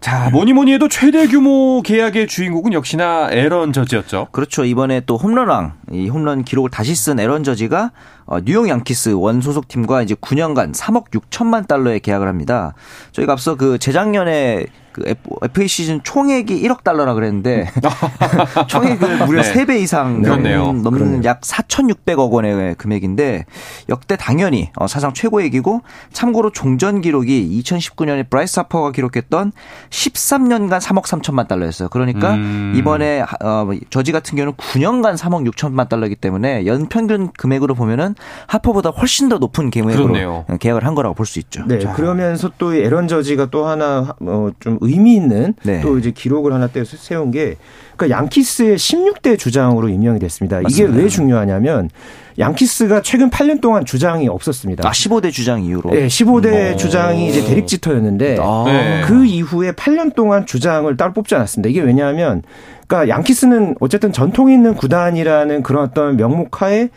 자, 0.00 0.30
뭐니 0.30 0.52
뭐니 0.52 0.72
해도 0.72 0.88
최대 0.88 1.26
규모 1.26 1.82
계약의 1.82 2.28
주인공은 2.28 2.72
역시나 2.72 3.28
에런 3.30 3.72
저지였죠. 3.72 4.28
그렇죠. 4.30 4.64
이번에 4.64 5.00
또 5.06 5.16
홈런왕, 5.16 5.72
이 5.90 6.08
홈런 6.08 6.44
기록을 6.44 6.70
다시 6.70 6.94
쓴 6.94 7.18
에런 7.18 7.42
저지가 7.42 7.92
어, 8.26 8.40
뉴욕 8.40 8.68
양키스 8.68 9.10
원 9.10 9.40
소속팀과 9.40 10.02
이제 10.02 10.14
9년간 10.14 10.74
3억 10.74 11.10
6천만 11.10 11.66
달러의 11.66 12.00
계약을 12.00 12.28
합니다. 12.28 12.74
저희가 13.12 13.32
앞서 13.32 13.56
그 13.56 13.78
재작년에 13.78 14.66
그 14.96 15.14
FA 15.42 15.68
시즌 15.68 16.02
총액이 16.02 16.62
1억 16.62 16.82
달러라 16.82 17.12
그랬는데 17.12 17.68
총액을 18.66 19.26
무려 19.26 19.42
네. 19.42 19.52
3배 19.52 19.78
이상 19.82 20.22
그렇네요. 20.22 20.72
넘는, 20.72 20.90
그러네요. 20.90 21.20
약 21.24 21.42
4,600억 21.42 22.30
원의 22.30 22.76
금액인데 22.76 23.44
역대 23.90 24.16
당연히 24.16 24.70
어, 24.76 24.86
사상 24.86 25.12
최고액이고 25.12 25.82
참고로 26.14 26.50
종전 26.50 27.02
기록이 27.02 27.60
2019년에 27.62 28.30
브라이스 28.30 28.58
하퍼가 28.60 28.92
기록했던 28.92 29.52
13년간 29.90 30.80
3억 30.80 31.02
3천만 31.04 31.46
달러였어요. 31.46 31.90
그러니까 31.90 32.32
음. 32.34 32.72
이번에 32.74 33.22
어, 33.42 33.68
저지 33.90 34.12
같은 34.12 34.34
경우는 34.36 34.54
9년간 34.54 35.18
3억 35.18 35.46
6천만 35.52 35.90
달러이기 35.90 36.16
때문에 36.16 36.64
연 36.64 36.86
평균 36.86 37.30
금액으로 37.36 37.74
보면은 37.74 38.14
하퍼보다 38.46 38.90
훨씬 38.90 39.28
더 39.28 39.36
높은 39.36 39.70
금액으로 39.70 40.06
그렇네요. 40.06 40.46
계약을 40.58 40.86
한 40.86 40.94
거라고 40.94 41.14
볼 41.14 41.26
수 41.26 41.38
있죠. 41.40 41.64
네, 41.66 41.78
그러면서 41.78 42.48
또 42.56 42.73
이 42.73 42.78
에런 42.78 43.08
저지가 43.08 43.46
또 43.46 43.66
하나 43.66 44.14
어, 44.20 44.48
좀 44.60 44.78
의미 44.86 45.14
있는 45.14 45.54
네. 45.62 45.80
또 45.80 45.98
이제 45.98 46.10
기록을 46.10 46.52
하나 46.52 46.66
떼 46.68 46.84
세운 46.84 47.30
게 47.30 47.56
그러니까 47.96 48.18
양키스의 48.18 48.76
16대 48.76 49.38
주장으로 49.38 49.88
임명이 49.88 50.18
됐습니다. 50.18 50.60
맞습니다. 50.60 50.92
이게 50.92 51.02
왜 51.02 51.08
중요하냐면 51.08 51.90
양키스가 52.38 53.02
최근 53.02 53.30
8년 53.30 53.60
동안 53.60 53.84
주장이 53.84 54.28
없었습니다. 54.28 54.86
아 54.86 54.92
15대 54.92 55.32
주장 55.32 55.62
이후로. 55.62 55.90
네, 55.90 56.06
15대 56.06 56.74
오. 56.74 56.76
주장이 56.76 57.28
이제 57.28 57.42
데릭 57.44 57.66
지터였는데 57.66 58.36
아. 58.40 58.64
네. 58.66 59.02
그 59.06 59.24
이후에 59.24 59.72
8년 59.72 60.14
동안 60.14 60.44
주장을 60.46 60.94
따로 60.96 61.12
뽑지 61.12 61.34
않았습니다. 61.34 61.70
이게 61.70 61.80
왜냐하면 61.80 62.42
그러니까 62.86 63.14
양키스는 63.14 63.76
어쨌든 63.80 64.12
전통 64.12 64.50
있는 64.50 64.74
구단이라는 64.74 65.62
그런 65.62 65.84
어떤 65.84 66.16
명목하에 66.16 66.90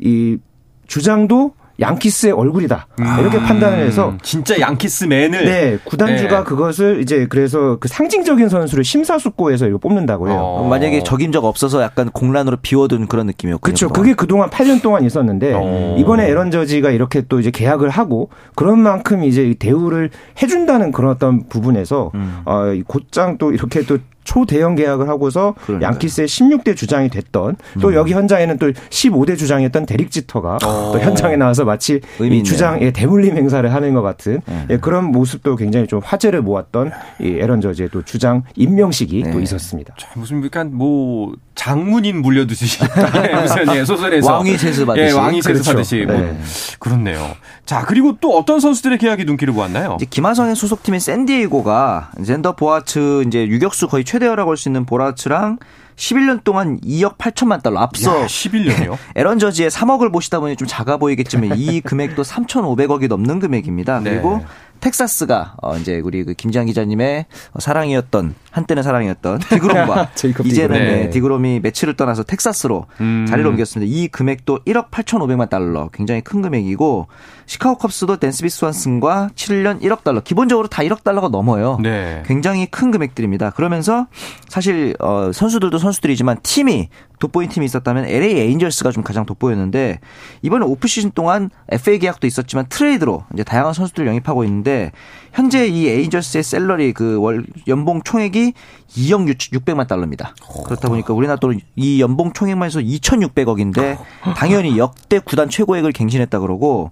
이 0.00 0.38
주장도 0.86 1.52
양키스의 1.80 2.32
얼굴이다. 2.32 2.86
이렇게 3.20 3.38
판단을 3.38 3.78
해서 3.86 4.10
음, 4.10 4.18
진짜 4.22 4.58
양키스맨을 4.58 5.44
네, 5.44 5.78
구단주가 5.84 6.38
네. 6.38 6.44
그것을 6.44 7.00
이제 7.00 7.26
그래서 7.28 7.76
그 7.78 7.88
상징적인 7.88 8.48
선수를 8.48 8.84
심사숙고해서 8.84 9.68
이거 9.68 9.78
뽑는다고 9.78 10.28
해요. 10.28 10.38
어. 10.38 10.68
만약에 10.68 11.02
적임자가 11.02 11.46
없어서 11.46 11.82
약간 11.82 12.10
공란으로 12.10 12.58
비워둔 12.62 13.06
그런 13.06 13.26
느낌이었군요. 13.26 13.60
그렇죠. 13.60 13.88
그게 13.90 14.14
그 14.14 14.26
동안 14.26 14.48
8년 14.50 14.82
동안 14.82 15.04
있었는데 15.04 15.52
어. 15.54 15.96
이번에 15.98 16.28
에런 16.28 16.50
저지가 16.50 16.90
이렇게 16.90 17.22
또 17.28 17.40
이제 17.40 17.50
계약을 17.50 17.90
하고 17.90 18.30
그런 18.54 18.80
만큼 18.80 19.24
이제 19.24 19.54
대우를 19.58 20.10
해준다는 20.42 20.92
그런 20.92 21.10
어떤 21.10 21.48
부분에서 21.48 22.10
음. 22.14 22.40
어, 22.44 22.72
이 22.72 22.82
곧장 22.82 23.38
또 23.38 23.52
이렇게 23.52 23.82
또 23.82 23.98
초대형 24.26 24.74
계약을 24.74 25.08
하고서 25.08 25.54
그러니까요. 25.64 25.76
음. 25.76 25.82
양키스의 25.82 26.26
16대 26.28 26.76
주장이 26.76 27.08
됐던 27.08 27.56
또 27.80 27.94
여기 27.94 28.12
현장에는 28.12 28.58
또 28.58 28.70
15대 28.72 29.38
주장이었던 29.38 29.86
데릭 29.86 30.10
지터가 30.10 30.58
어. 30.64 30.90
또 30.92 31.00
현장에 31.00 31.36
나와서 31.36 31.64
마치 31.64 32.00
이. 32.20 32.42
주장의 32.42 32.92
대물림 32.92 33.36
행사를 33.36 33.72
하는 33.72 33.94
것 33.94 34.02
같은 34.02 34.42
네. 34.46 34.66
예, 34.70 34.76
그런 34.78 35.04
모습도 35.06 35.56
굉장히 35.56 35.86
좀 35.86 36.00
화제를 36.04 36.42
모았던 36.42 36.90
이 37.20 37.38
에런 37.40 37.60
저지의 37.60 37.88
또 37.92 38.02
주장 38.02 38.42
임명식이 38.56 39.22
또 39.30 39.38
네. 39.38 39.42
있었습니다. 39.44 39.94
자, 39.98 40.08
무슨 40.14 40.44
약간 40.44 40.70
뭐 40.74 41.32
장문인 41.54 42.20
물려두듯이 42.20 42.78
예, 42.82 43.34
무슨 43.40 43.74
예, 43.76 43.84
소설에서 43.84 44.32
왕위 44.34 44.58
세습하듯이. 44.58 45.06
예, 45.06 45.12
왕위 45.12 45.40
그렇죠. 45.40 45.62
세습하듯이 45.62 46.04
뭐 46.06 46.16
네. 46.16 46.38
그렇네요. 46.78 47.30
자 47.64 47.84
그리고 47.84 48.16
또 48.20 48.36
어떤 48.36 48.60
선수들의 48.60 48.98
계약이 48.98 49.24
눈길을 49.24 49.54
보았나요? 49.54 49.96
이제 49.98 50.06
김하성의 50.08 50.56
소속팀인 50.56 51.00
샌디에이고가 51.00 52.10
젠더 52.24 52.56
보아츠 52.56 53.24
이제 53.26 53.46
유격수 53.46 53.88
거의 53.88 54.04
최 54.04 54.15
대어라고 54.18 54.50
할 54.50 54.56
수 54.56 54.68
있는 54.68 54.84
보아츠랑 54.86 55.58
11년 55.96 56.44
동안 56.44 56.78
2억 56.80 57.16
8천만 57.16 57.62
달러 57.62 57.80
앞서 57.80 58.22
야, 58.22 58.26
11년이요? 58.26 58.96
에런 59.16 59.38
저지의 59.38 59.70
3억을 59.70 60.12
보시다 60.12 60.40
보니 60.40 60.56
좀 60.56 60.68
작아 60.68 60.98
보이겠지만 60.98 61.56
이 61.58 61.80
금액도 61.80 62.22
3,500억이 62.22 63.08
넘는 63.08 63.40
금액입니다. 63.40 64.00
네. 64.00 64.10
그리고 64.10 64.44
텍사스가 64.80 65.56
어 65.62 65.76
이제 65.76 66.00
우리 66.02 66.24
그 66.24 66.34
김장 66.34 66.66
기자님의 66.66 67.26
사랑이었던 67.58 68.34
한때는 68.50 68.82
사랑이었던 68.82 69.38
디그롬과 69.40 70.10
이제는 70.44 70.44
디그롬. 70.44 70.68
네, 70.72 70.78
네. 70.78 71.10
디그롬이 71.10 71.60
매치를 71.60 71.94
떠나서 71.94 72.22
텍사스로 72.22 72.86
음. 73.00 73.26
자리를 73.28 73.48
옮겼습니다. 73.48 73.90
이 73.90 74.08
금액도 74.08 74.60
1억 74.64 74.90
8,500만 74.90 75.48
달러 75.48 75.88
굉장히 75.92 76.20
큰 76.20 76.42
금액이고 76.42 77.08
시카고 77.46 77.78
컵스도 77.78 78.16
댄스비 78.16 78.48
스완슨과 78.48 79.30
7년 79.34 79.80
1억 79.80 80.02
달러 80.02 80.20
기본적으로 80.20 80.68
다 80.68 80.82
1억 80.82 81.04
달러가 81.04 81.28
넘어요. 81.28 81.78
네. 81.82 82.22
굉장히 82.26 82.66
큰 82.66 82.90
금액들입니다. 82.90 83.50
그러면서 83.50 84.06
사실 84.48 84.94
어 85.00 85.30
선수들도 85.32 85.78
선수들이지만 85.78 86.38
팀이 86.42 86.88
돋보인 87.18 87.48
팀이 87.48 87.66
있었다면 87.66 88.06
LA 88.06 88.38
에인절스가 88.38 88.92
좀 88.92 89.02
가장 89.02 89.26
돋보였는데 89.26 90.00
이번에 90.42 90.64
오프 90.64 90.86
시즌 90.88 91.10
동안 91.10 91.50
FA 91.70 91.98
계약도 91.98 92.26
있었지만 92.26 92.66
트레이드로 92.68 93.24
이제 93.34 93.42
다양한 93.44 93.72
선수들을 93.72 94.06
영입하고 94.06 94.44
있는데 94.44 94.92
현재 95.32 95.66
이 95.66 95.88
에인절스의 95.88 96.42
salary 96.42 96.92
그 96.92 97.16
월 97.18 97.44
연봉 97.66 98.02
총액이 98.02 98.52
2억 98.90 99.26
600만 99.36 99.88
달러입니다. 99.88 100.34
그렇다 100.64 100.88
보니까 100.88 101.12
우리나라 101.14 101.38
또 101.38 101.85
이 101.85 102.00
연봉 102.00 102.32
총액만 102.32 102.66
해서 102.66 102.80
2,600억인데 102.80 103.98
당연히 104.36 104.78
역대 104.78 105.18
구단 105.18 105.48
최고액을 105.48 105.92
갱신했다 105.92 106.38
그러고 106.40 106.90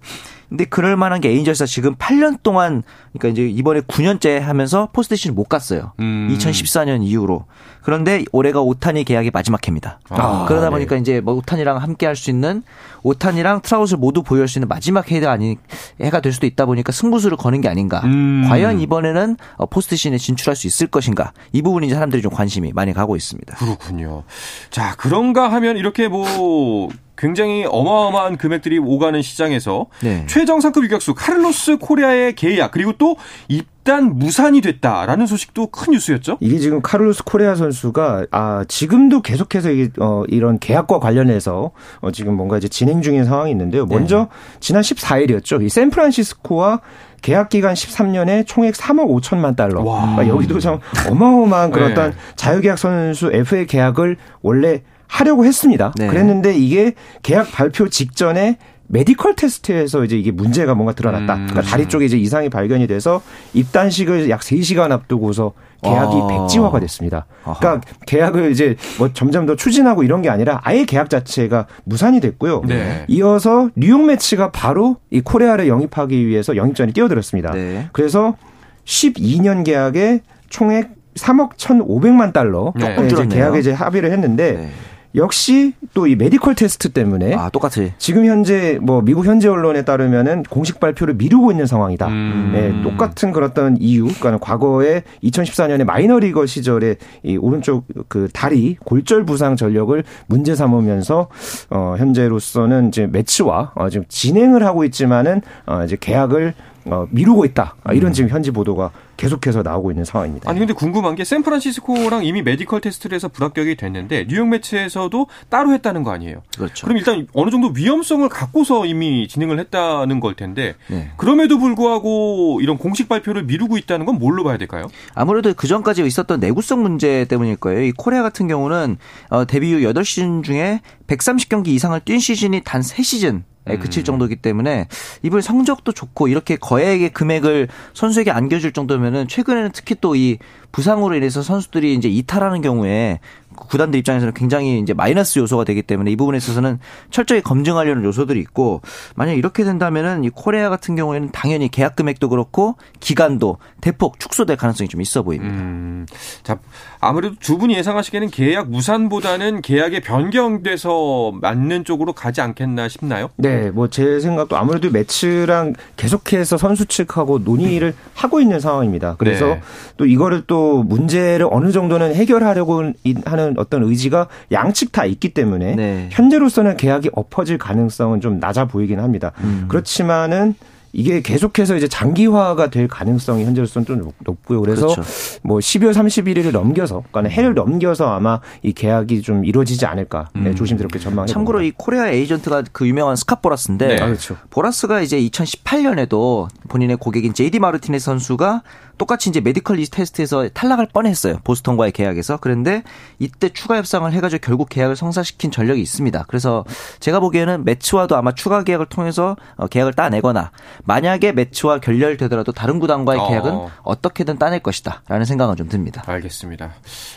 근데 0.54 0.66
그럴 0.66 0.96
만한 0.96 1.20
게 1.20 1.30
에인절스가 1.30 1.66
지금 1.66 1.96
8년 1.96 2.38
동안 2.44 2.84
그러니까 3.12 3.28
이제 3.30 3.44
이번에 3.49 3.80
9년째 3.80 4.38
하면서 4.38 4.88
포스트 4.92 5.16
시즌 5.16 5.34
못 5.34 5.49
갔어요. 5.49 5.94
음. 5.99 6.28
2014년 6.30 7.02
이후로. 7.02 7.46
그런데 7.82 8.25
올해가 8.30 8.61
오타니 8.61 9.02
계약의 9.02 9.32
마지막 9.34 9.66
해입니다. 9.66 9.99
아, 10.11 10.44
그러다 10.46 10.66
네. 10.66 10.70
보니까 10.70 10.94
이제 10.96 11.20
뭐 11.20 11.34
오타니랑 11.34 11.78
함께 11.78 12.06
할 12.06 12.14
수 12.14 12.30
있는 12.30 12.62
오타니랑 13.02 13.62
트라우스를 13.62 13.99
모두 13.99 14.23
보유할 14.23 14.46
수 14.46 14.58
있는 14.61 14.68
마지막 14.68 15.11
해가 15.11 15.32
아니 15.32 15.56
해가 16.00 16.20
될 16.20 16.32
수도 16.32 16.46
있다 16.46 16.66
보니까 16.66 16.92
승부수를 16.92 17.37
거는 17.37 17.61
게 17.61 17.68
아닌가. 17.68 18.02
음. 18.04 18.44
과연 18.49 18.80
이번에는 18.80 19.37
어, 19.56 19.66
포스트 19.66 19.96
시즌에 19.96 20.18
진출할 20.18 20.54
수 20.54 20.68
있을 20.68 20.87
것인가. 20.87 21.32
이 21.52 21.62
부분이 21.62 21.87
이제 21.87 21.96
사람들이 21.96 22.23
좀 22.23 22.30
관심이 22.30 22.73
많이 22.73 22.92
가고 22.92 23.16
있습니다. 23.16 23.56
그렇군요. 23.56 24.23
자, 24.70 24.94
그런가 24.96 25.50
하면 25.50 25.76
이렇게 25.76 26.06
뭐 26.06 26.88
굉장히 27.16 27.64
어마어마한 27.68 28.37
금액들이 28.37 28.78
오가는 28.78 29.21
시장에서 29.23 29.87
네. 30.02 30.25
최정상급 30.26 30.85
유격수 30.85 31.14
카를로스 31.14 31.78
코레아의 31.78 32.34
계약 32.35 32.73
그리고 32.73 32.92
또 32.99 33.16
입단 33.49 34.18
무산이 34.18 34.61
됐다라는 34.61 35.26
소식도 35.26 35.68
큰 35.68 35.92
뉴스였죠. 35.92 36.38
이게 36.40 36.59
지금 36.59 36.83
카를로스 36.83 37.23
코레아 37.25 37.54
선수가 37.54 38.26
아 38.33 38.64
지금도 38.66 39.23
계속해서 39.23 39.71
이, 39.71 39.90
어, 40.00 40.25
이런 40.28 40.59
계약과 40.59 40.99
관련해서 40.99 41.71
어, 42.00 42.11
지금 42.11 42.35
뭔가 42.35 42.59
이제 42.59 42.66
진행 42.68 43.00
중인 43.00 43.25
상황이 43.25 43.50
있는데요. 43.52 43.87
먼저 43.87 44.28
지난 44.59 44.83
14일이었죠. 44.83 45.62
이 45.62 45.68
샌프란시스코와 45.68 46.80
계약 47.23 47.49
기간 47.49 47.75
13년에 47.75 48.47
총액 48.47 48.75
3억 48.75 49.09
5천만 49.09 49.56
달러. 49.56 49.83
와. 49.83 50.00
그러니까 50.00 50.28
여기도 50.28 50.59
참 50.61 50.80
어마어마한 51.09 51.71
그런 51.73 51.94
네. 51.94 52.12
자유계약 52.37 52.76
선수 52.76 53.30
FA 53.33 53.66
계약을 53.66 54.16
원래 54.42 54.83
하려고 55.14 55.44
했습니다. 55.44 55.92
네. 55.97 56.09
그랬는데 56.09 56.56
이게 56.56 56.94
계약 57.23 57.52
발표 57.52 57.88
직전에 57.88 58.59
메디컬 58.88 59.37
테스트에서 59.37 60.04
이제 60.04 60.16
이게 60.18 60.30
문제가 60.30 60.75
뭔가 60.75 60.92
드러났다. 60.92 61.35
음. 61.35 61.47
그러니까 61.49 61.62
다리 61.62 61.88
쪽에 61.88 62.04
이제 62.04 62.18
이상이 62.18 62.50
발견이 62.50 62.87
돼서 62.88 63.23
입단식을 63.54 64.28
약 64.28 64.40
3시간 64.40 64.90
앞두고서 64.90 65.52
계약이 65.83 66.16
아. 66.16 66.26
백지화가 66.26 66.80
됐습니다. 66.80 67.26
아하. 67.44 67.59
그러니까 67.59 67.87
계약을 68.06 68.50
이제 68.50 68.76
뭐 68.99 69.12
점점 69.12 69.47
더 69.47 69.54
추진하고 69.54 70.02
이런 70.02 70.21
게 70.21 70.30
아니라 70.30 70.61
아예 70.64 70.85
계약 70.85 71.09
자체가 71.09 71.66
무산이 71.85 72.21
됐고요. 72.21 72.62
네. 72.66 73.04
이어서 73.09 73.71
뉴욕 73.76 74.04
메츠가 74.04 74.50
바로 74.50 74.97
이 75.11 75.21
코레아를 75.21 75.68
영입하기 75.68 76.26
위해서 76.26 76.56
영입전에 76.56 76.92
뛰어들었습니다. 76.92 77.52
네. 77.52 77.88
그래서 77.92 78.37
12년 78.85 79.64
계약에 79.64 80.23
총액 80.49 80.90
3억 81.14 81.56
1,500만 81.56 82.33
달러 82.33 82.73
네. 82.76 82.97
네, 82.97 83.09
조금 83.09 83.26
이제. 83.26 83.37
계약에 83.37 83.61
이제 83.61 83.73
합의를 83.73 84.11
했는데 84.11 84.52
네. 84.52 84.71
역시 85.14 85.75
또 85.92 86.04
이 86.06 86.16
메디컬 86.16 86.54
테스트 86.54 86.90
때문에 86.90 87.35
아, 87.35 87.49
똑같이. 87.49 87.92
지금 87.99 88.26
현재 88.26 88.78
뭐 88.80 89.00
미국 89.00 89.25
현지 89.26 89.49
언론에 89.49 89.83
따르면은 89.83 90.42
공식 90.44 90.80
발표를 90.80 91.14
미루고 91.14 91.50
있는 91.50 91.66
상황이다. 91.66 92.09
음. 92.09 92.50
네, 92.52 92.83
똑같은 92.83 93.35
어떤 93.35 93.76
이유, 93.78 94.04
그러니까 94.04 94.38
과거에 94.38 95.02
2014년에 95.23 95.85
마이너리거 95.85 96.47
시절에 96.47 96.97
이 97.23 97.37
오른쪽 97.37 97.87
그 98.09 98.28
다리 98.33 98.76
골절 98.85 99.25
부상 99.25 99.56
전력을 99.56 100.02
문제 100.26 100.54
삼으면서 100.54 101.28
어 101.71 101.94
현재로서는 101.99 102.88
이제 102.88 103.06
메츠와 103.06 103.73
어 103.75 103.88
지금 103.88 104.04
진행을 104.09 104.64
하고 104.64 104.85
있지만은 104.85 105.42
어 105.66 105.85
이제 105.85 105.97
계약을 105.99 106.54
어 106.86 107.06
미루고 107.10 107.44
있다. 107.46 107.76
아, 107.82 107.92
이런 107.92 108.12
지금 108.12 108.30
현지 108.30 108.50
보도가 108.50 108.90
계속해서 109.16 109.62
나오고 109.62 109.90
있는 109.90 110.04
상황입니다. 110.04 110.50
아니 110.50 110.58
근데 110.58 110.74
궁금한 110.74 111.14
게 111.14 111.24
샌프란시스코랑 111.24 112.24
이미 112.24 112.42
메디컬 112.42 112.80
테스트를 112.80 113.14
해서 113.14 113.28
불합격이 113.28 113.76
됐는데 113.76 114.26
뉴욕 114.28 114.48
메츠에서도 114.49 115.26
따로 115.48 115.72
했다는 115.72 116.02
거 116.02 116.10
아니에요. 116.12 116.42
그렇죠. 116.56 116.86
그럼 116.86 116.98
일단 116.98 117.26
어느 117.32 117.50
정도 117.50 117.72
위험성을 117.74 118.28
갖고서 118.28 118.86
이미 118.86 119.28
진행을 119.28 119.58
했다는 119.60 120.20
걸 120.20 120.34
텐데 120.34 120.74
네. 120.88 121.10
그럼에도 121.16 121.58
불구하고 121.58 122.60
이런 122.60 122.76
공식 122.76 123.08
발표를 123.08 123.44
미루고 123.44 123.78
있다는 123.78 124.04
건 124.06 124.18
뭘로 124.18 124.44
봐야 124.44 124.58
될까요? 124.58 124.88
아무래도 125.14 125.54
그 125.54 125.66
전까지 125.66 126.04
있었던 126.04 126.40
내구성 126.40 126.82
문제 126.82 127.24
때문일 127.26 127.56
거예요. 127.56 127.82
이 127.82 127.92
코레아 127.92 128.23
같은 128.22 128.48
경우는 128.48 128.98
어, 129.30 129.44
데뷔 129.46 129.72
후 129.72 129.80
8시즌 129.80 130.42
중에 130.42 130.80
130경기 131.06 131.68
이상을 131.68 131.98
뛴 132.00 132.20
시즌이 132.20 132.62
단 132.64 132.80
3시즌 132.80 133.42
음. 133.68 133.78
그칠 133.78 134.04
정도이기 134.04 134.37
때문에 134.37 134.88
이번 135.23 135.40
성적도 135.40 135.92
좋고 135.92 136.28
이렇게 136.28 136.56
거액의 136.56 137.11
금액을 137.11 137.68
선수에게 137.94 138.30
안겨줄 138.30 138.73
정도면은 138.73 139.28
최근에는 139.28 139.71
특히 139.73 139.94
또 140.00 140.14
이 140.14 140.38
부상으로 140.75 141.14
인해서 141.14 141.40
선수들이 141.40 141.95
이제 141.95 142.09
이탈하는 142.09 142.61
경우에 142.61 143.21
구단들 143.54 144.00
입장에서는 144.00 144.35
굉장히 144.35 144.81
이제 144.81 144.93
마이너스 144.93 145.38
요소가 145.38 145.62
되기 145.62 145.83
때문에 145.83 146.11
이 146.11 146.16
부분에 146.16 146.37
있어서는 146.38 146.81
철저히 147.12 147.40
검증하려는 147.40 148.02
요소들이 148.02 148.40
있고 148.40 148.81
만약 149.14 149.35
이렇게 149.35 149.62
된다면은 149.62 150.25
이 150.25 150.31
코레아 150.31 150.71
같은 150.71 150.97
경우에는 150.97 151.31
당연히 151.31 151.69
계약 151.69 151.95
금액도 151.95 152.28
그렇고 152.28 152.75
기간도 152.99 153.59
대폭 153.81 154.19
축소될 154.19 154.57
가능성이 154.57 154.88
좀 154.88 155.00
있어 155.00 155.23
보입니다. 155.23 155.54
음, 155.54 156.07
자 156.43 156.59
아무래도 156.99 157.37
두 157.38 157.57
분이 157.57 157.76
예상하시기에는 157.76 158.31
계약 158.31 158.69
무산보다는 158.71 159.62
계약의 159.62 160.00
변경돼서 160.00 161.35
맞는 161.40 161.85
쪽으로 161.85 162.12
가지 162.12 162.40
않겠나 162.40 162.88
싶나요? 162.88 163.31
네, 163.37 163.71
뭐 163.71 163.87
제 163.87 164.19
생각도 164.19 164.57
아무래도 164.57 164.90
매치랑 164.90 165.75
계속해서 165.97 166.57
선수 166.57 166.87
측하고 166.87 167.38
논의를 167.38 167.95
하고 168.14 168.40
있는 168.40 168.59
상황입니다. 168.59 169.14
그래서 169.19 169.47
네. 169.47 169.61
또 169.97 170.07
이거를 170.07 170.43
또 170.49 170.63
문제를 170.85 171.47
어느 171.50 171.71
정도는 171.71 172.14
해결하려고 172.14 172.78
하는 172.78 172.94
하는 173.25 173.54
어떤 173.59 173.83
의지가 173.83 174.28
양측 174.52 174.92
다 174.92 175.04
있기 175.04 175.30
때문에 175.30 175.75
네. 175.75 176.09
현재로서는 176.11 176.76
계약이 176.76 177.11
엎어질 177.12 177.59
가능성은 177.59 178.21
좀 178.21 178.38
낮아 178.38 178.66
보이긴 178.66 179.00
합니다. 179.00 179.33
음. 179.42 179.66
그렇지만은 179.68 180.54
이게 180.96 181.20
계속해서 181.20 181.74
이제 181.76 181.88
장기화가 181.88 182.70
될 182.70 182.86
가능성이 182.86 183.44
현재로서는 183.44 183.84
좀 183.84 184.12
높고요. 184.20 184.60
그래서 184.60 184.86
그렇죠. 184.86 185.02
뭐 185.42 185.58
12월 185.58 185.92
31일을 185.92 186.52
넘겨서, 186.52 187.02
그러니까 187.10 187.34
해를 187.34 187.54
넘겨서 187.54 188.14
아마 188.14 188.40
이 188.62 188.72
계약이 188.72 189.22
좀 189.22 189.44
이루어지지 189.44 189.86
않을까 189.86 190.28
네, 190.34 190.50
음. 190.50 190.54
조심스럽게 190.54 191.00
전망해 191.00 191.26
참고로 191.26 191.58
봅니다. 191.58 191.74
이 191.74 191.76
코레아 191.76 192.08
에이전트가 192.08 192.62
그 192.70 192.86
유명한 192.86 193.16
스캇 193.16 193.34
보라스인데, 193.34 193.88
네. 193.88 194.00
아, 194.00 194.06
그렇죠. 194.06 194.36
보라스가 194.50 195.00
이제 195.00 195.18
2018년에도 195.20 196.46
본인의 196.68 196.98
고객인 196.98 197.34
J.D. 197.34 197.58
마르티네스 197.58 197.99
선수가 197.98 198.62
똑같이 198.98 199.28
이제 199.30 199.40
메디컬 199.40 199.76
리스 199.76 199.90
테스트에서 199.90 200.48
탈락할 200.50 200.88
뻔했어요. 200.92 201.38
보스턴과의 201.44 201.92
계약에서. 201.92 202.38
그런데 202.40 202.82
이때 203.18 203.48
추가 203.48 203.76
협상을 203.76 204.10
해가지고 204.12 204.40
결국 204.40 204.68
계약을 204.68 204.96
성사시킨 204.96 205.50
전력이 205.50 205.80
있습니다. 205.80 206.24
그래서 206.28 206.64
제가 207.00 207.20
보기에는 207.20 207.64
메츠와도 207.64 208.16
아마 208.16 208.32
추가 208.32 208.62
계약을 208.62 208.86
통해서 208.86 209.36
어, 209.56 209.66
계약을 209.66 209.94
따내거나 209.94 210.52
만약에 210.84 211.32
매치와 211.32 211.78
결렬되더라도 211.80 212.52
다른 212.52 212.78
구단과의 212.78 213.20
어. 213.20 213.28
계약은 213.28 213.52
어. 213.82 213.94
떻게든 214.00 214.38
따낼 214.38 214.60
것이다라는 214.60 215.24
생각은 215.24 215.56
좀 215.56 215.68
듭니다. 215.68 216.02
알겠습니다. 216.06 216.72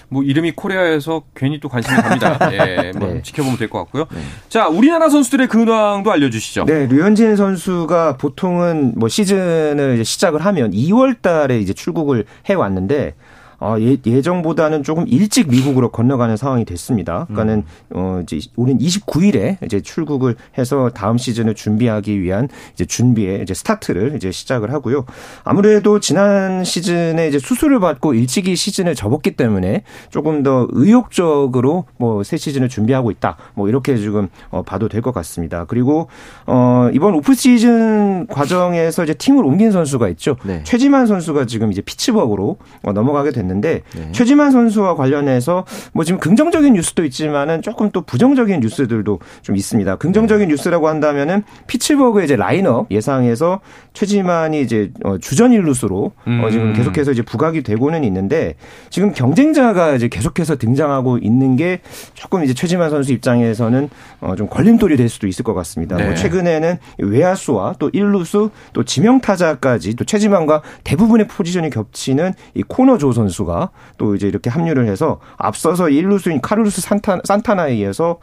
뭐 0.10 0.24
이름이 0.24 0.54
코리아에서 0.54 1.24
괜히 1.36 1.60
또 1.60 1.68
관심이 1.70 1.96
갑니다. 1.98 2.38
예, 2.54 2.92
뭐 2.98 3.10
네. 3.14 3.22
지켜보면 3.22 3.58
될 3.58 3.68
것 3.70 3.80
같고요. 3.80 4.06
네. 4.12 4.22
자, 4.50 4.68
우리나라 4.68 5.10
선수들의 5.10 5.48
근황도 5.48 6.12
알려주시죠. 6.12 6.66
네, 6.66 6.88
류현진 6.88 7.36
선수가 7.36 8.18
보통은 8.18 8.94
뭐 8.96 9.10
시즌을 9.10 10.04
시작을 10.06 10.46
하면 10.46 10.72
2월 10.72 11.22
달에 11.22 11.60
이제 11.60 11.74
출국을 11.74 12.26
해 12.50 12.54
왔는데 12.54 13.16
어, 13.60 13.76
예, 13.80 13.98
예정보다는 14.06 14.84
조금 14.84 15.06
일찍 15.08 15.50
미국으로 15.50 15.90
건너가는 15.90 16.38
상황이 16.38 16.64
됐습니다. 16.66 17.26
그러니까는 17.30 17.64
어 17.92 18.20
이제 18.24 18.40
오는 18.56 18.78
29일에 18.78 19.58
이제 19.66 19.82
출국을 19.82 20.36
해서 20.58 20.90
다음 20.94 21.18
시즌을 21.18 21.56
준비하기 21.56 22.22
위한 22.22 22.50
이제 22.74 22.86
준비에 22.86 23.40
이제 23.42 23.54
스타트를 23.56 24.16
이제 24.16 24.32
시작을 24.32 24.72
하고요. 24.74 25.06
아무래도 25.44 26.00
지난 26.00 26.64
시즌에 26.64 27.28
이제 27.28 27.40
수술을 27.40 27.80
받고 27.80 28.14
일찍이 28.14 28.56
시즌을 28.56 28.94
접었기 28.94 29.32
때문에 29.32 29.84
조금 30.10 30.44
더 30.44 30.68
의욕적으로 30.72 31.86
뭐 31.98 32.24
새 32.24 32.36
시즌을 32.38 32.68
준비하고 32.70 33.10
있다. 33.12 33.38
뭐 33.56 33.70
이렇게 33.70 33.96
지금 33.98 34.28
어 34.50 34.62
봐도 34.64 34.88
될 34.90 35.02
것 35.02 35.14
같습니다. 35.14 35.66
그리고 35.66 36.08
어 36.46 36.90
이번 36.94 37.14
오프 37.14 37.34
시즌 37.34 38.28
과정에서 38.28 39.04
이제 39.04 39.14
팀을 39.14 39.46
옮긴 39.46 39.72
선수가 39.72 40.10
있죠. 40.10 40.36
네. 40.44 40.62
최지만 40.66 41.06
선수가 41.08 41.46
지금 41.46 41.72
이제 41.72 41.82
피츠버그로 41.82 42.58
어 42.84 42.92
넘어가게 42.94 43.32
됐는데 43.32 43.47
됐는데 43.48 43.82
네. 43.96 44.12
최지만 44.12 44.52
선수와 44.52 44.96
관련해서 44.96 45.66
뭐 45.94 46.04
지금 46.04 46.20
긍정적인 46.20 46.74
뉴스도 46.74 47.04
있지만은 47.06 47.62
조금 47.62 47.90
또 47.92 48.02
부정적인 48.02 48.60
뉴스들도 48.60 49.20
좀 49.42 49.56
있습니다. 49.56 49.96
긍정적인 49.96 50.48
네. 50.48 50.54
뉴스라고 50.54 50.88
한다면은 50.88 51.44
피츠버그 51.68 52.24
이제 52.24 52.36
라인업 52.36 52.92
예상에서 52.92 53.62
최지만이 53.94 54.62
이제 54.62 54.92
어, 55.04 55.18
주전 55.18 55.52
일루수로 55.52 55.98
어, 55.98 56.14
음. 56.28 56.44
어 56.44 56.52
지금 56.52 56.74
계속해서 56.74 57.12
이제 57.12 57.22
부각이 57.22 57.64
되고는 57.64 58.04
있는데 58.04 58.56
지금 58.90 59.12
경쟁자가 59.14 59.96
이제 59.96 60.08
계속해서 60.08 60.58
등장하고 60.58 61.18
있는 61.18 61.56
게 61.56 61.80
조금 62.14 62.44
이제 62.44 62.54
최지만 62.54 62.90
선수 62.90 63.14
입장에서는 63.14 63.90
어좀 64.22 64.48
걸림돌이 64.48 64.98
될 64.98 65.10
수도 65.10 65.28
있을 65.28 65.44
것 65.44 65.54
같습니다. 65.54 65.96
뭐 65.96 66.04
네. 66.04 66.10
뭐 66.10 66.16
최근에는 66.16 66.78
외야수와 67.00 67.76
또 67.80 67.90
일루수 67.94 68.50
또 68.74 68.84
지명 68.84 69.20
타자까지 69.22 69.96
또 69.96 70.04
최지만과 70.04 70.62
대부분의 70.84 71.28
포지션이 71.28 71.70
겹치는 71.70 72.34
이 72.54 72.64
코너 72.64 72.98
조 72.98 73.12
선수 73.12 73.37
선수가 73.38 73.70
또 73.98 74.16
이제 74.16 74.28
이렇게 74.28 74.50
합류를 74.50 74.88
해서 74.88 75.20
앞서서 75.38 75.86
1루수인 75.86 76.40
카르루스 76.42 76.82
산타, 76.82 77.20
산타나에 77.24 77.74
의해서 77.74 78.18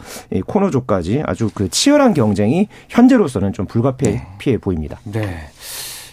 코너조까지 0.47 1.23
아주 1.25 1.51
그 1.55 1.69
치열한 1.69 2.15
경쟁이 2.15 2.69
현재로서는 2.89 3.53
좀 3.53 3.67
불가피해 3.67 4.27
네. 4.45 4.59
보입니다. 4.59 4.99
네. 5.05 5.49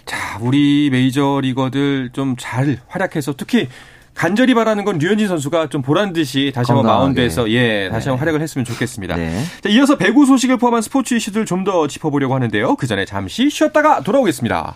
자, 0.06 0.38
우리 0.40 0.90
메이저 0.92 1.40
리거들 1.42 2.12
좀 2.14 2.36
잘 2.38 2.78
활약해서 2.88 3.34
특히 3.36 3.68
간절히 4.14 4.54
바라는 4.54 4.84
건 4.84 4.98
류현진 4.98 5.28
선수가 5.28 5.70
좀 5.70 5.82
보란 5.82 6.12
듯이 6.14 6.52
다시 6.54 6.72
한번 6.72 6.86
마운드에서 6.88 7.50
예 7.52 7.90
다시 7.90 8.10
한번 8.10 8.18
네. 8.18 8.20
활약을 8.20 8.42
했으면 8.42 8.66
좋겠습니다. 8.66 9.16
네. 9.16 9.44
자, 9.62 9.70
이어서 9.70 9.98
배구 9.98 10.26
소식을 10.26 10.58
포함한 10.58 10.82
스포츠 10.82 11.14
이슈들 11.16 11.46
좀 11.46 11.64
더 11.64 11.88
짚어보려고 11.88 12.34
하는데요. 12.34 12.76
그 12.76 12.88
전에 12.88 13.06
잠시 13.06 13.50
쉬었다가 13.50 14.02
돌아오겠습니다. 14.02 14.76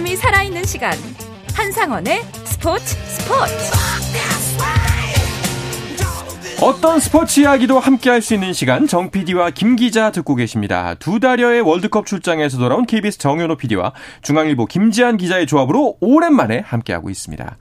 사람이 0.00 0.16
살아있는 0.16 0.64
시간 0.64 0.92
한상원의 1.54 2.22
스포츠 2.44 2.96
스포츠 3.06 3.52
어떤 6.62 7.00
스포츠 7.00 7.40
이야기도 7.40 7.78
함께 7.78 8.08
할 8.08 8.22
수 8.22 8.32
있는 8.34 8.52
시간 8.54 8.86
정 8.86 9.10
PD와 9.10 9.50
김 9.50 9.76
기자 9.76 10.10
듣고 10.10 10.36
계십니다. 10.36 10.94
두 10.94 11.20
달여의 11.20 11.60
월드컵 11.60 12.06
출장에서 12.06 12.58
돌아온 12.58 12.86
KBS 12.86 13.18
정현호 13.18 13.56
PD와 13.56 13.92
중앙일보 14.22 14.66
김지한 14.66 15.18
기자의 15.18 15.46
조합으로 15.46 15.96
오랜만에 16.00 16.62
함께하고 16.64 17.10
있습니다. 17.10 17.58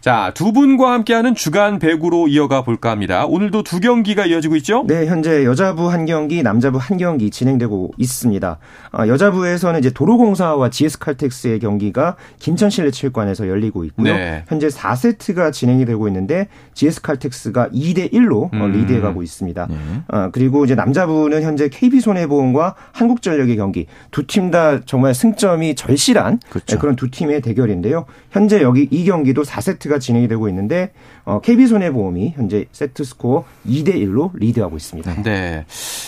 자, 0.00 0.30
두 0.32 0.52
분과 0.52 0.92
함께하는 0.92 1.34
주간 1.34 1.80
배구로 1.80 2.28
이어가 2.28 2.62
볼까 2.62 2.90
합니다. 2.92 3.26
오늘도 3.26 3.64
두 3.64 3.80
경기가 3.80 4.26
이어지고 4.26 4.54
있죠? 4.56 4.84
네, 4.86 5.06
현재 5.06 5.44
여자부 5.44 5.90
한 5.90 6.06
경기, 6.06 6.40
남자부 6.44 6.78
한 6.78 6.98
경기 6.98 7.30
진행되고 7.30 7.90
있습니다. 7.98 8.58
아, 8.92 9.08
여자부에서는 9.08 9.80
이제 9.80 9.90
도로공사와 9.90 10.70
GS칼텍스의 10.70 11.58
경기가 11.58 12.14
김천 12.38 12.70
실내 12.70 12.92
체육관에서 12.92 13.48
열리고 13.48 13.84
있고요. 13.86 14.14
네. 14.14 14.44
현재 14.46 14.68
4세트가 14.68 15.52
진행이 15.52 15.84
되고 15.84 16.06
있는데 16.06 16.46
GS칼텍스가 16.74 17.70
2대 17.70 18.12
1로 18.12 18.44
어, 18.44 18.50
음. 18.66 18.70
리드해 18.72 19.00
가고 19.00 19.24
있습니다. 19.24 19.66
네. 19.68 19.76
아, 20.06 20.30
그리고 20.30 20.64
이제 20.64 20.76
남자부는 20.76 21.42
현재 21.42 21.68
KB손해보험과 21.68 22.76
한국전력의 22.92 23.56
경기 23.56 23.86
두 24.12 24.22
팀 24.28 24.52
다 24.52 24.80
정말 24.84 25.12
승점이 25.12 25.74
절실한 25.74 26.38
그렇죠. 26.48 26.76
네, 26.76 26.80
그런 26.80 26.94
두 26.94 27.10
팀의 27.10 27.40
대결인데요. 27.42 28.06
현재 28.30 28.62
여기 28.62 28.86
이 28.90 29.04
경기도 29.04 29.42
4세트 29.42 29.87
세트가 29.88 29.98
진행이 29.98 30.28
되고 30.28 30.48
있는데 30.48 30.92
어, 31.24 31.40
KB손해보험이 31.40 32.34
현재 32.36 32.66
세트 32.70 33.02
스코어 33.02 33.44
2대 33.66 33.94
1로 33.96 34.30
리드하고 34.34 34.76
있습니다. 34.76 35.22
네. 35.22 35.64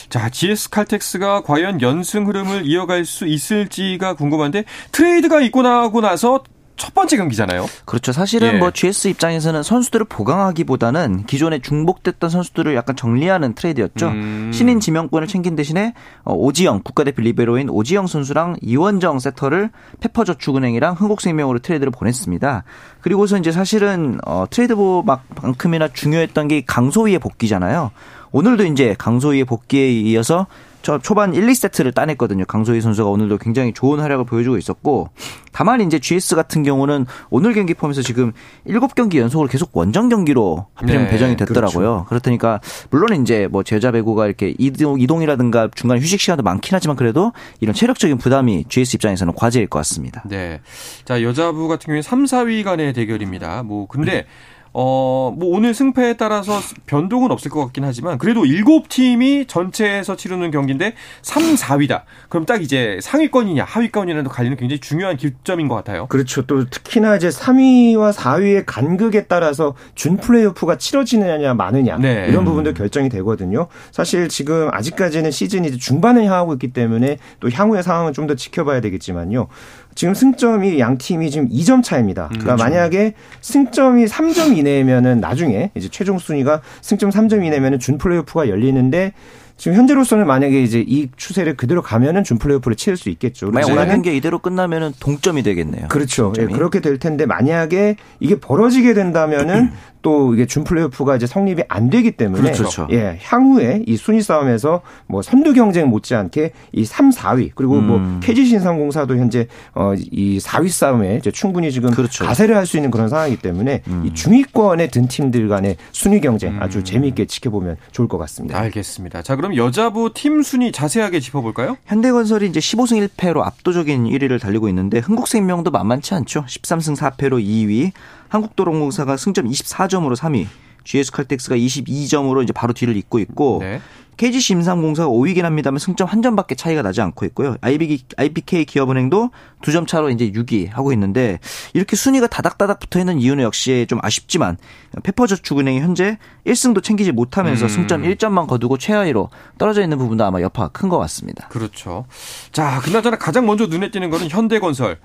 자, 0.08 0.28
GS 0.28 0.70
칼텍스가 0.70 1.42
과연 1.42 1.80
연승 1.80 2.28
흐름을 2.28 2.66
이어갈 2.66 3.04
수 3.04 3.26
있을지가 3.26 4.14
궁금한데 4.14 4.64
트레이드가 4.92 5.40
있고 5.40 5.62
나고 5.62 6.00
나서 6.00 6.44
첫 6.80 6.94
번째 6.94 7.18
경기잖아요. 7.18 7.66
그렇죠. 7.84 8.10
사실은 8.10 8.54
예. 8.54 8.58
뭐 8.58 8.70
GS 8.70 9.08
입장에서는 9.08 9.62
선수들을 9.62 10.06
보강하기보다는 10.06 11.26
기존에 11.26 11.58
중복됐던 11.58 12.30
선수들을 12.30 12.74
약간 12.74 12.96
정리하는 12.96 13.52
트레이드였죠. 13.52 14.08
음. 14.08 14.50
신인 14.50 14.80
지명권을 14.80 15.28
챙긴 15.28 15.56
대신에 15.56 15.92
어, 16.24 16.32
오지영 16.32 16.80
국가대표 16.82 17.20
리베로인 17.20 17.68
오지영 17.68 18.06
선수랑 18.06 18.56
이원정 18.62 19.18
세터를 19.18 19.68
페퍼저축은행이랑 20.00 20.94
흥국생명으로 20.94 21.58
트레이드를 21.58 21.90
보냈습니다. 21.90 22.64
그리고서 23.02 23.36
이제 23.36 23.52
사실은 23.52 24.18
어, 24.26 24.46
트레이드만큼이나 24.48 25.88
중요했던 25.88 26.48
게 26.48 26.62
강소휘의 26.66 27.18
복귀잖아요. 27.18 27.90
오늘도 28.32 28.64
이제 28.64 28.94
강소희의 28.98 29.44
복귀에 29.44 29.92
이어서 29.92 30.46
저 30.82 30.98
초반 30.98 31.34
1, 31.34 31.46
2세트를 31.46 31.94
따냈거든요. 31.94 32.44
강소희 32.44 32.80
선수가 32.80 33.08
오늘도 33.10 33.38
굉장히 33.38 33.72
좋은 33.72 34.00
활약을 34.00 34.24
보여주고 34.24 34.56
있었고 34.58 35.10
다만 35.52 35.80
이제 35.80 35.98
GS 35.98 36.36
같은 36.36 36.62
경우는 36.62 37.06
오늘 37.28 37.52
경기 37.54 37.74
포함해서 37.74 38.02
지금 38.02 38.32
7경기 38.66 39.18
연속으로 39.18 39.48
계속 39.48 39.76
원정 39.76 40.08
경기로 40.08 40.66
하필이면 40.74 41.06
네, 41.06 41.10
배정이 41.10 41.36
됐더라고요. 41.36 42.06
그렇다니까 42.08 42.60
물론 42.90 43.20
이제 43.20 43.48
뭐 43.50 43.62
제자 43.62 43.90
배구가 43.90 44.26
이렇게 44.26 44.54
이동 44.58 45.00
이동이라든가 45.00 45.68
중간 45.74 45.98
휴식 45.98 46.20
시간도 46.20 46.42
많긴 46.42 46.74
하지만 46.74 46.96
그래도 46.96 47.32
이런 47.60 47.74
체력적인 47.74 48.18
부담이 48.18 48.64
GS 48.68 48.96
입장에서는 48.96 49.34
과제일 49.34 49.66
것 49.66 49.78
같습니다. 49.80 50.22
네. 50.26 50.60
자, 51.04 51.22
여자부 51.22 51.68
같은 51.68 51.86
경우에 51.86 52.02
3, 52.02 52.24
4위 52.24 52.64
간의 52.64 52.92
대결입니다. 52.92 53.62
뭐, 53.62 53.86
근데, 53.86 54.26
어, 54.72 55.34
뭐, 55.36 55.56
오늘 55.56 55.74
승패에 55.74 56.14
따라서 56.14 56.60
변동은 56.86 57.30
없을 57.30 57.50
것 57.50 57.60
같긴 57.64 57.84
하지만, 57.84 58.16
그래도 58.18 58.44
7팀이 58.44 59.48
전체에서 59.48 60.16
치르는 60.16 60.50
경기인데, 60.50 60.94
3, 61.22 61.42
4위다. 61.56 62.02
그럼 62.30 62.46
딱 62.46 62.62
이제 62.62 62.98
상위권이냐, 63.02 63.64
하위권이냐도 63.64 64.30
갈리는 64.30 64.56
굉장히 64.56 64.80
중요한 64.80 65.16
기점인 65.16 65.68
것 65.68 65.74
같아요. 65.74 66.06
그렇죠. 66.06 66.46
또 66.46 66.64
특히나 66.64 67.16
이제 67.16 67.28
3위와 67.28 68.14
4위의 68.14 68.64
간극에 68.64 69.24
따라서 69.24 69.74
준 69.94 70.16
플레이오프가 70.16 70.78
치러지느냐 70.78 71.52
마느냐 71.54 71.98
네. 71.98 72.26
이런 72.28 72.44
부분도 72.44 72.72
결정이 72.74 73.08
되거든요. 73.10 73.66
사실 73.90 74.28
지금 74.28 74.68
아직까지는 74.72 75.30
시즌이 75.30 75.78
중반을 75.78 76.24
향하고 76.24 76.54
있기 76.54 76.72
때문에 76.72 77.18
또 77.40 77.50
향후의 77.50 77.82
상황은 77.82 78.12
좀 78.14 78.30
더 78.30 78.36
지켜봐야 78.36 78.80
되겠지만요. 78.80 79.48
지금 79.94 80.14
승점이 80.14 80.78
양 80.78 80.98
팀이 80.98 81.30
지금 81.30 81.48
2점 81.48 81.82
차입니다. 81.82 82.28
그러니까 82.28 82.56
만약에 82.56 83.14
승점이 83.40 84.06
3점 84.06 84.56
이내면은 84.56 85.20
나중에 85.20 85.70
이제 85.74 85.88
최종 85.90 86.18
순위가 86.18 86.62
승점 86.80 87.10
3점 87.10 87.44
이내면은 87.44 87.78
준 87.78 87.98
플레이오프가 87.98 88.48
열리는데 88.48 89.12
지금 89.60 89.76
현재로서는 89.76 90.26
만약에 90.26 90.62
이제 90.62 90.82
이 90.86 91.10
추세를 91.18 91.54
그대로 91.54 91.82
가면은 91.82 92.24
준 92.24 92.38
플레이오프를 92.38 92.76
치를 92.76 92.96
수 92.96 93.10
있겠죠. 93.10 93.50
만약 93.50 93.66
오늘 93.66 93.74
그러니까는 93.74 94.02
경기 94.02 94.16
이대로 94.16 94.38
끝나면은 94.38 94.92
동점이 94.98 95.42
되겠네요. 95.42 95.88
그렇죠. 95.88 96.32
예. 96.38 96.46
그렇게 96.46 96.80
될 96.80 96.98
텐데 96.98 97.26
만약에 97.26 97.96
이게 98.20 98.40
벌어지게 98.40 98.94
된다면은 98.94 99.70
또 100.02 100.32
이게 100.34 100.46
준 100.46 100.64
플레이오프가 100.64 101.16
이제 101.16 101.26
성립이 101.26 101.62
안 101.68 101.90
되기 101.90 102.12
때문에 102.12 102.52
그렇죠. 102.52 102.88
예, 102.90 103.18
향후에 103.22 103.82
이 103.86 103.96
순위 103.96 104.22
싸움에서 104.22 104.80
뭐 105.06 105.20
선두 105.22 105.52
경쟁 105.52 105.88
못지않게 105.88 106.52
이 106.72 106.84
3, 106.84 107.10
4위 107.10 107.50
그리고 107.54 107.74
음. 107.74 107.86
뭐 107.86 108.20
KG 108.20 108.46
신상공사도 108.46 109.16
현재 109.16 109.46
어이 109.74 110.38
4위 110.38 110.68
싸움에 110.70 111.16
이제 111.16 111.30
충분히 111.30 111.70
지금 111.70 111.90
그렇죠. 111.90 112.24
음. 112.24 112.26
가세를 112.26 112.56
할 112.56 112.70
수 112.70 112.76
있는 112.76 112.92
그런 112.92 113.08
상황이기 113.08 113.42
때문에 113.42 113.82
이 114.04 114.14
중위권에 114.14 114.86
든 114.90 115.08
팀들 115.08 115.48
간의 115.48 115.76
순위 115.90 116.20
경쟁 116.20 116.52
음. 116.54 116.62
아주 116.62 116.84
재미있게 116.84 117.24
지켜보면 117.26 117.76
좋을 117.90 118.06
것 118.06 118.16
같습니다. 118.18 118.56
알겠습니다. 118.60 119.22
자, 119.22 119.34
그럼 119.34 119.56
여자부 119.56 120.12
팀 120.14 120.42
순위 120.42 120.70
자세하게 120.70 121.18
짚어 121.18 121.40
볼까요? 121.40 121.76
현대건설이 121.86 122.46
이제 122.46 122.60
15승 122.60 123.08
1패로 123.08 123.40
압도적인 123.44 124.04
1위를 124.04 124.40
달리고 124.40 124.68
있는데 124.68 124.98
흥국생명도 125.00 125.72
만만치 125.72 126.14
않죠. 126.14 126.44
13승 126.46 126.96
4패로 126.96 127.42
2위, 127.44 127.90
한국도로공사가 128.30 129.16
승점 129.16 129.46
24점으로 129.48 130.16
3위, 130.16 130.46
GS칼텍스가 130.84 131.56
22점으로 131.56 132.42
이제 132.42 132.52
바로 132.52 132.72
뒤를 132.72 132.96
잇고 132.96 133.18
있고 133.18 133.58
네. 133.60 133.80
KGC 134.16 134.52
임상공사가 134.52 135.08
5위긴 135.08 135.42
합니다만 135.42 135.78
승점 135.78 136.06
한 136.06 136.20
점밖에 136.20 136.54
차이가 136.54 136.82
나지 136.82 137.00
않고 137.00 137.24
있고요. 137.26 137.56
IBK, 137.62 138.00
IBK 138.18 138.66
기업은행도 138.66 139.30
두 139.62 139.72
점 139.72 139.86
차로 139.86 140.10
이제 140.10 140.30
6위 140.30 140.68
하고 140.70 140.92
있는데 140.92 141.38
이렇게 141.72 141.96
순위가 141.96 142.26
다닥다닥 142.26 142.80
붙어 142.80 142.98
있는 142.98 143.18
이유는 143.18 143.42
역시 143.44 143.86
좀 143.88 143.98
아쉽지만 144.02 144.58
페퍼저축은행이 145.04 145.80
현재 145.80 146.18
1승도 146.46 146.82
챙기지 146.82 147.12
못하면서 147.12 147.64
음. 147.64 147.68
승점 147.68 148.02
1점만 148.02 148.46
거두고 148.46 148.76
최하위로 148.76 149.30
떨어져 149.58 149.82
있는 149.82 149.96
부분도 149.96 150.22
아마 150.24 150.40
여파가 150.42 150.68
큰 150.68 150.90
것 150.90 150.98
같습니다. 150.98 151.48
그렇죠. 151.48 152.04
자, 152.52 152.80
그나저나 152.82 153.16
가장 153.16 153.46
먼저 153.46 153.66
눈에 153.66 153.90
띄는 153.90 154.10
거는 154.10 154.28
현대건설. 154.28 154.98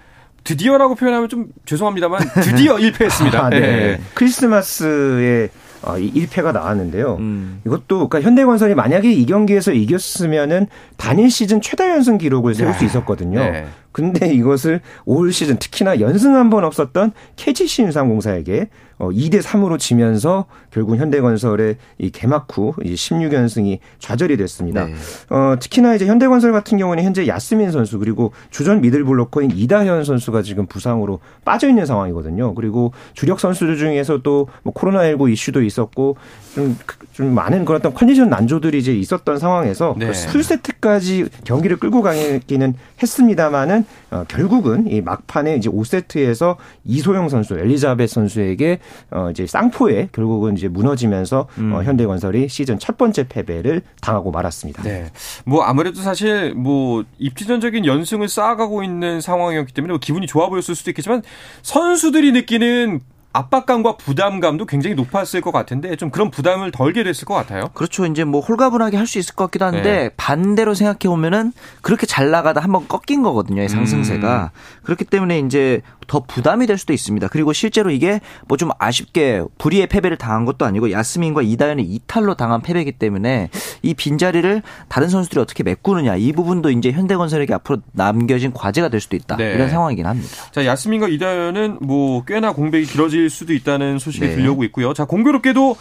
드디어라고 0.45 0.95
표현하면 0.95 1.27
좀 1.27 1.47
죄송합니다만 1.65 2.21
드디어 2.41 2.75
1패했습니다. 2.77 3.35
아, 3.35 3.49
네. 3.49 3.99
크리스마스에 4.13 5.49
어, 5.81 5.97
이 5.99 6.11
1패가 6.13 6.53
나왔는데요. 6.53 7.17
음. 7.19 7.61
이것도 7.65 8.07
그러니까 8.07 8.21
현대건설이 8.21 8.73
만약에 8.73 9.11
이 9.11 9.25
경기에서 9.25 9.71
이겼으면은 9.71 10.67
단일 10.97 11.29
시즌 11.29 11.61
최다 11.61 11.89
연승 11.89 12.17
기록을 12.17 12.55
세울 12.55 12.73
수 12.73 12.85
있었거든요. 12.85 13.39
네. 13.39 13.65
근데 13.95 14.27
이것을 14.27 14.81
올 15.05 15.31
시즌 15.31 15.55
특히나 15.55 16.01
연승 16.01 16.35
한 16.35 16.49
번 16.49 16.65
없었던 16.65 17.13
KGC 17.37 17.83
인삼공사에게 17.83 18.67
어, 18.97 19.09
2대 19.09 19.41
3으로 19.41 19.77
지면서 19.77 20.45
결국 20.71 20.95
현대건설의 20.97 21.75
이 21.97 22.09
개막 22.11 22.47
후 22.51 22.73
이제 22.83 22.93
16연승이 22.93 23.79
좌절이 23.99 24.37
됐습니다. 24.37 24.85
네. 24.85 24.93
어, 25.29 25.55
특히나 25.59 25.95
이제 25.95 26.05
현대건설 26.05 26.51
같은 26.53 26.77
경우는 26.77 27.03
현재 27.03 27.27
야스민 27.27 27.71
선수 27.71 27.99
그리고 27.99 28.31
주전 28.51 28.79
미들블로커인 28.81 29.51
이다현 29.51 30.03
선수가 30.05 30.43
지금 30.43 30.65
부상으로 30.65 31.19
빠져 31.43 31.67
있는 31.67 31.85
상황이거든요. 31.85 32.53
그리고 32.55 32.93
주력 33.13 33.39
선수들 33.39 33.77
중에서도 33.77 34.47
뭐 34.63 34.73
코로나19 34.73 35.31
이슈도 35.31 35.61
있었고 35.63 36.15
좀, 36.53 36.77
좀 37.13 37.33
많은 37.33 37.65
그런 37.65 37.79
어떤 37.79 37.93
컨디션 37.93 38.29
난조들이 38.29 38.77
이제 38.77 38.93
있었던 38.93 39.39
상황에서 39.39 39.95
네. 39.97 40.11
풀세트까지 40.11 41.27
경기를 41.43 41.77
끌고 41.77 42.01
가기는 42.01 42.75
했습니다만은 43.01 43.84
어, 44.11 44.23
결국은 44.27 44.87
이 44.89 45.01
막판에 45.01 45.55
이제 45.55 45.69
5세트에서 45.69 46.57
이소영 46.83 47.29
선수, 47.29 47.57
엘리자벳 47.57 48.09
선수에게 48.09 48.79
어, 49.11 49.29
이제 49.31 49.45
쌍포에 49.45 50.09
결국은 50.11 50.57
이제 50.57 50.67
무너지면서 50.67 51.47
어, 51.73 51.81
현대건설이 51.83 52.49
시즌 52.49 52.79
첫 52.79 52.97
번째 52.97 53.27
패배를 53.27 53.81
당하고 54.01 54.31
말았습니다. 54.31 54.83
네. 54.83 55.11
뭐 55.45 55.63
아무래도 55.63 56.01
사실 56.01 56.53
뭐 56.53 57.03
입지전적인 57.17 57.85
연승을 57.85 58.27
쌓아가고 58.27 58.83
있는 58.83 59.21
상황이었기 59.21 59.73
때문에 59.73 59.91
뭐 59.93 59.99
기분이 59.99 60.27
좋아 60.27 60.49
보였을 60.49 60.75
수도 60.75 60.91
있겠지만 60.91 61.21
선수들이 61.61 62.31
느끼는 62.31 63.01
압박감과 63.35 63.97
부담감도 63.97 64.65
굉장히 64.65 64.95
높았을 64.95 65.41
것 65.41 65.51
같은데 65.51 65.95
좀 65.95 66.09
그런 66.09 66.31
부담을 66.31 66.71
덜게 66.71 67.03
됐을 67.03 67.25
것 67.25 67.33
같아요. 67.33 67.69
그렇죠. 67.73 68.05
이제 68.05 68.23
뭐 68.23 68.41
홀가분하게 68.41 68.97
할 68.97 69.05
수 69.05 69.19
있을 69.19 69.35
것 69.35 69.45
같기도 69.45 69.65
한데 69.65 69.81
네. 69.83 70.09
반대로 70.17 70.73
생각해 70.73 70.97
보면은 71.07 71.53
그렇게 71.83 72.07
잘 72.07 72.31
나가다 72.31 72.59
한번 72.59 72.87
꺾인 72.87 73.21
거거든요. 73.21 73.61
이 73.61 73.69
상승세가. 73.69 74.49
그렇기 74.81 75.05
때문에 75.05 75.37
이제 75.39 75.81
더 76.07 76.19
부담이 76.21 76.65
될 76.67 76.77
수도 76.77 76.93
있습니다. 76.93 77.27
그리고 77.27 77.53
실제로 77.53 77.89
이게 77.91 78.19
뭐 78.47 78.57
좀 78.57 78.69
아쉽게 78.79 79.43
불의의 79.57 79.87
패배를 79.87 80.17
당한 80.17 80.45
것도 80.45 80.65
아니고 80.65 80.91
야스민과 80.91 81.41
이다현의 81.41 81.85
이탈로 81.85 82.35
당한 82.35 82.61
패배이기 82.61 82.93
때문에 82.93 83.49
이 83.81 83.93
빈자리를 83.93 84.61
다른 84.87 85.09
선수들이 85.09 85.41
어떻게 85.41 85.61
메꾸느냐 85.63 86.15
이 86.15 86.31
부분도 86.31 86.71
이제 86.71 86.91
현대건설에게 86.91 87.53
앞으로 87.53 87.79
남겨진 87.91 88.53
과제가 88.53 88.89
될 88.89 89.01
수도 89.01 89.15
있다. 89.15 89.35
네. 89.37 89.53
이런 89.53 89.69
상황이긴 89.69 90.05
합니다. 90.05 90.29
자, 90.51 90.65
야스민과 90.65 91.09
이다현은 91.09 91.79
뭐 91.81 92.23
꽤나 92.25 92.53
공백이 92.53 92.85
길어질 92.85 93.24
수도 93.29 93.53
있다는 93.53 93.99
소식이 93.99 94.25
네. 94.27 94.35
들려오고 94.35 94.63
있고요. 94.65 94.93
자, 94.93 95.05
공교롭게도 95.05 95.75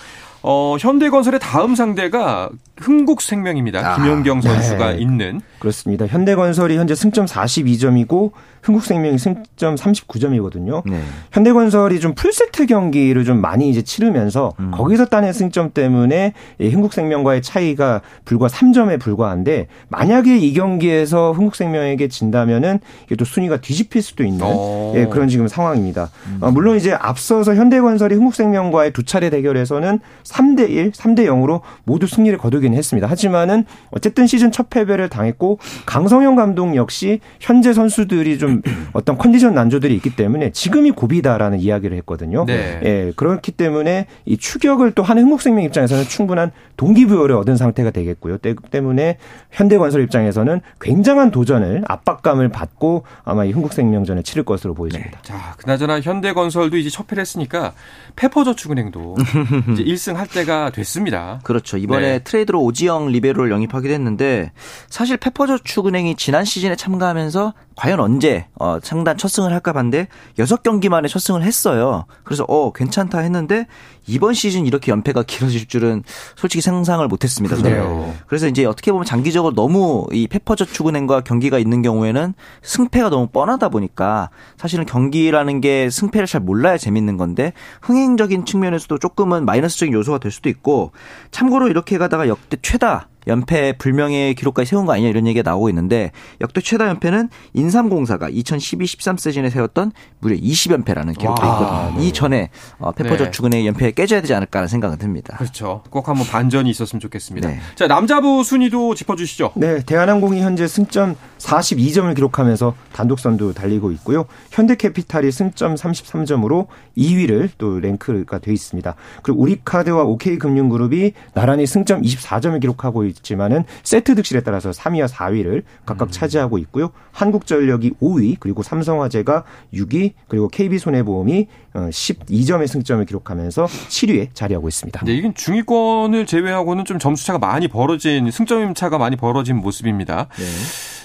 어, 0.47 0.77
현대건설의 0.79 1.41
다음 1.41 1.75
상대가 1.75 2.51
흥국생명입니다. 2.77 3.81
아, 3.81 3.97
김연경 3.97 4.43
선수가 4.43 4.93
네. 4.93 4.99
있는. 4.99 5.41
그렇습니다. 5.59 6.07
현대건설이 6.07 6.77
현재 6.77 6.95
승점 6.95 7.25
42점이고 7.25 8.33
흥국생명이 8.65 9.19
승점 9.19 9.75
39점이거든요. 9.75 10.83
네. 10.87 10.99
현대건설이 11.33 12.01
좀 12.01 12.15
풀세트 12.15 12.67
경기를 12.67 13.25
좀 13.25 13.41
많이 13.41 13.69
이제 13.69 13.83
치르면서 13.83 14.55
음. 14.59 14.71
거기서 14.73 15.07
따낸 15.07 15.33
승점 15.33 15.73
때문에 15.75 16.33
이 16.59 16.69
흥국생명과의 16.69 17.43
차이가 17.43 18.01
불과 18.25 18.47
3점에 18.47 18.99
불과한데 18.99 19.67
만약에 19.89 20.39
이 20.39 20.55
경기에서 20.55 21.33
흥국생명에게 21.33 22.09
진다면은 22.09 22.81
이게 23.05 23.17
또 23.17 23.25
순위가 23.25 23.61
뒤집힐 23.61 24.01
수도 24.03 24.25
있는 24.25 24.47
오. 24.47 24.95
예, 24.97 25.07
그런 25.07 25.29
지금 25.29 25.47
상황입니다. 25.47 26.11
어, 26.41 26.51
물론 26.51 26.77
이제 26.77 26.93
앞서서 26.93 27.55
현대건설이 27.55 28.15
흥국생명과의 28.15 28.93
두 28.93 29.03
차례 29.03 29.29
대결에서는 29.29 30.01
3대 30.25 30.71
1, 30.71 30.93
3대 30.93 31.27
0으로 31.27 31.61
모두 31.85 32.07
승리를 32.07 32.37
거두긴 32.39 32.73
했습니다. 32.75 33.09
하지만은 33.09 33.65
어쨌든 33.91 34.27
시즌 34.27 34.51
첫 34.51 34.71
패배를 34.71 35.11
당했고 35.11 35.59
강성현 35.85 36.35
감독 36.37 36.77
역시 36.77 37.21
현재 37.41 37.75
선수들이 37.75 38.39
좀 38.39 38.54
어떤 38.93 39.17
컨디션 39.19 39.55
난조들이 39.55 39.95
있기 39.97 40.17
때문에 40.17 40.51
지금이 40.53 40.91
고비다라는 40.93 41.61
이야기를 41.61 41.97
했거든요. 41.99 42.45
네. 42.47 42.81
예, 42.85 43.13
그렇기 43.17 43.53
때문에 43.53 44.07
이 44.25 44.37
추격을 44.37 44.93
또 44.93 45.03
하는 45.03 45.23
흥국생명 45.25 45.65
입장에서는 45.65 46.05
충분한 46.05 46.53
동기부여를 46.77 47.35
얻은 47.37 47.57
상태가 47.57 47.91
되겠고요. 47.91 48.39
때- 48.39 48.55
때문에 48.71 49.19
현대건설 49.51 50.03
입장에서는 50.03 50.61
굉장한 50.81 51.31
도전을 51.31 51.85
압박감을 51.87 52.49
받고 52.49 53.05
아마 53.25 53.45
이 53.45 53.53
흥국생명전을 53.53 54.23
치를 54.23 54.45
것으로 54.45 54.75
보여집니다. 54.75 55.21
자, 55.23 55.55
그나저나 55.59 56.01
현대건설도 56.01 56.77
이제 56.77 56.91
첫 56.91 57.07
패를 57.07 57.21
했으니까 57.21 57.73
페퍼저축은행도 58.17 59.15
이제 59.73 59.85
1승 59.85 60.15
할 60.15 60.27
때가 60.27 60.71
됐습니다. 60.71 61.41
그렇죠. 61.45 61.77
이번에 61.77 62.13
네. 62.13 62.19
트레이드로 62.25 62.61
오지영 62.63 63.09
리베로를 63.09 63.51
영입하기도 63.51 63.93
했는데 63.93 64.53
사실 64.89 65.17
페퍼저축은행이 65.17 66.17
지난 66.17 66.45
시즌에 66.45 66.75
참가하면서 66.77 67.55
과연 67.77 68.01
언제 68.01 68.44
어, 68.59 68.79
상단 68.83 69.19
첫 69.19 69.29
승을 69.29 69.53
할까 69.53 69.73
봤는데 69.73 70.09
여섯 70.39 70.63
경기 70.63 70.89
만에 70.89 71.09
첫 71.09 71.19
승을 71.19 71.43
했어요. 71.43 72.07
그래서 72.25 72.45
어 72.49 72.73
괜찮다 72.73 73.19
했는데 73.19 73.67
이번 74.07 74.35
시즌 74.35 74.67
이렇게 74.67 74.93
연패가 74.93 75.23
길어질 75.23 75.67
줄은 75.67 76.03
솔직히 76.37 76.61
상상을 76.61 77.07
못했습니다. 77.09 77.57
저는. 77.57 77.71
그래요. 77.71 78.15
그래서 78.27 78.47
이제 78.49 78.65
어떻게 78.65 78.93
보면 78.93 79.05
장기적으로 79.05 79.55
너무 79.55 80.07
이 80.13 80.27
페퍼저축은행과 80.29 81.23
경기가 81.23 81.59
있는 81.59 81.83
경우에는 81.83 82.35
승패가 82.63 83.11
너무 83.11 83.27
뻔하다 83.29 83.71
보니까 83.71 84.31
사실은 84.57 84.85
경기라는 84.85 85.61
게 85.61 85.91
승패를 85.91 86.27
잘 86.27 86.41
몰라야 86.41 86.77
재밌는 86.77 87.17
건데 87.17 87.53
흥행적인 87.83 88.45
측면에서도 88.45 88.99
조금은 88.99 89.45
마이너스적인 89.45 89.95
요소가 89.95 90.19
될 90.19 90.31
수도 90.31 90.49
있고 90.49 90.93
참고로 91.31 91.69
이렇게 91.69 91.99
가다가 91.99 92.29
역대 92.29 92.57
최다 92.61 93.09
연패 93.27 93.75
불명예 93.79 94.35
기록까지 94.35 94.69
세운 94.71 94.87
거 94.87 94.93
아니냐 94.93 95.09
이런 95.09 95.27
얘기가 95.27 95.49
나오고 95.49 95.69
있는데 95.71 96.11
역대 96.41 96.61
최다 96.61 96.89
연패는 96.89 97.29
인삼공사가 97.55 98.31
2012-13 98.31 99.19
시즌에 99.19 99.51
세웠던 99.51 99.93
무려 100.21 100.37
20연패라는 100.37 101.19
기록도 101.19 101.47
와, 101.47 101.53
있거든요. 101.53 102.05
이 102.05 102.13
전에 102.13 102.51
어, 102.79 102.93
페퍼저축은행의 102.93 103.67
연패에 103.69 103.93
깨져야 103.93 104.21
되지 104.21 104.35
않을까라는 104.35 104.69
생각은 104.69 104.99
듭니다. 104.99 105.37
그렇죠. 105.37 105.83
꼭 105.91 106.09
한번 106.09 106.27
반전이 106.27 106.69
있었으면 106.71 107.01
좋겠습니다. 107.01 107.49
네. 107.49 107.59
자, 107.75 107.87
남자부 107.87 108.43
순위도 108.45 108.95
짚어주시죠. 108.95 109.53
네, 109.57 109.83
대한항공이 109.85 110.41
현재 110.41 110.67
승점 110.67 111.17
42점을 111.39 112.15
기록하면서 112.15 112.75
단독 112.93 113.19
선두 113.19 113.55
달리고 113.55 113.93
있고요. 113.93 114.27
현대캐피탈이 114.51 115.31
승점 115.31 115.75
33점으로 115.75 116.67
2위를 116.97 117.51
또 117.59 117.81
랭크가 117.81 118.39
돼 118.39 118.53
있습니다. 118.53 118.95
그리고 119.23 119.41
우리카드와 119.43 120.05
OK금융그룹이 120.05 121.13
나란히 121.35 121.67
승점 121.67 122.03
24점을 122.03 122.59
기록하고 122.61 123.05
있지만은 123.19 123.65
세트 123.83 124.15
득실에 124.15 124.43
따라서 124.43 124.71
3위와 124.71 125.09
4위를 125.09 125.63
각각 125.87 126.13
차지하고 126.13 126.59
있고요. 126.59 126.91
한국전력이 127.13 127.93
5위, 128.01 128.37
그리고 128.41 128.63
삼성화재가 128.63 129.45
6위, 129.73 130.13
그리고 130.29 130.49
KB손해보험이 130.49 131.49
12점의 131.75 132.67
승점을 132.67 133.05
기록하면서 133.07 133.67
7위에 133.67 134.35
자리하고 134.35 134.69
있습니다. 134.69 135.05
네, 135.05 135.15
이건 135.15 135.35
중위권을 135.35 136.27
제외하고는 136.27 136.85
좀 136.85 136.99
점수 136.99 137.25
차가 137.27 137.39
많이 137.39 137.69
벌어진 137.69 138.31
승점 138.31 138.75
차가 138.75 138.99
많이 138.99 139.17
벌어진 139.17 139.57
모습입니다. 139.57 140.29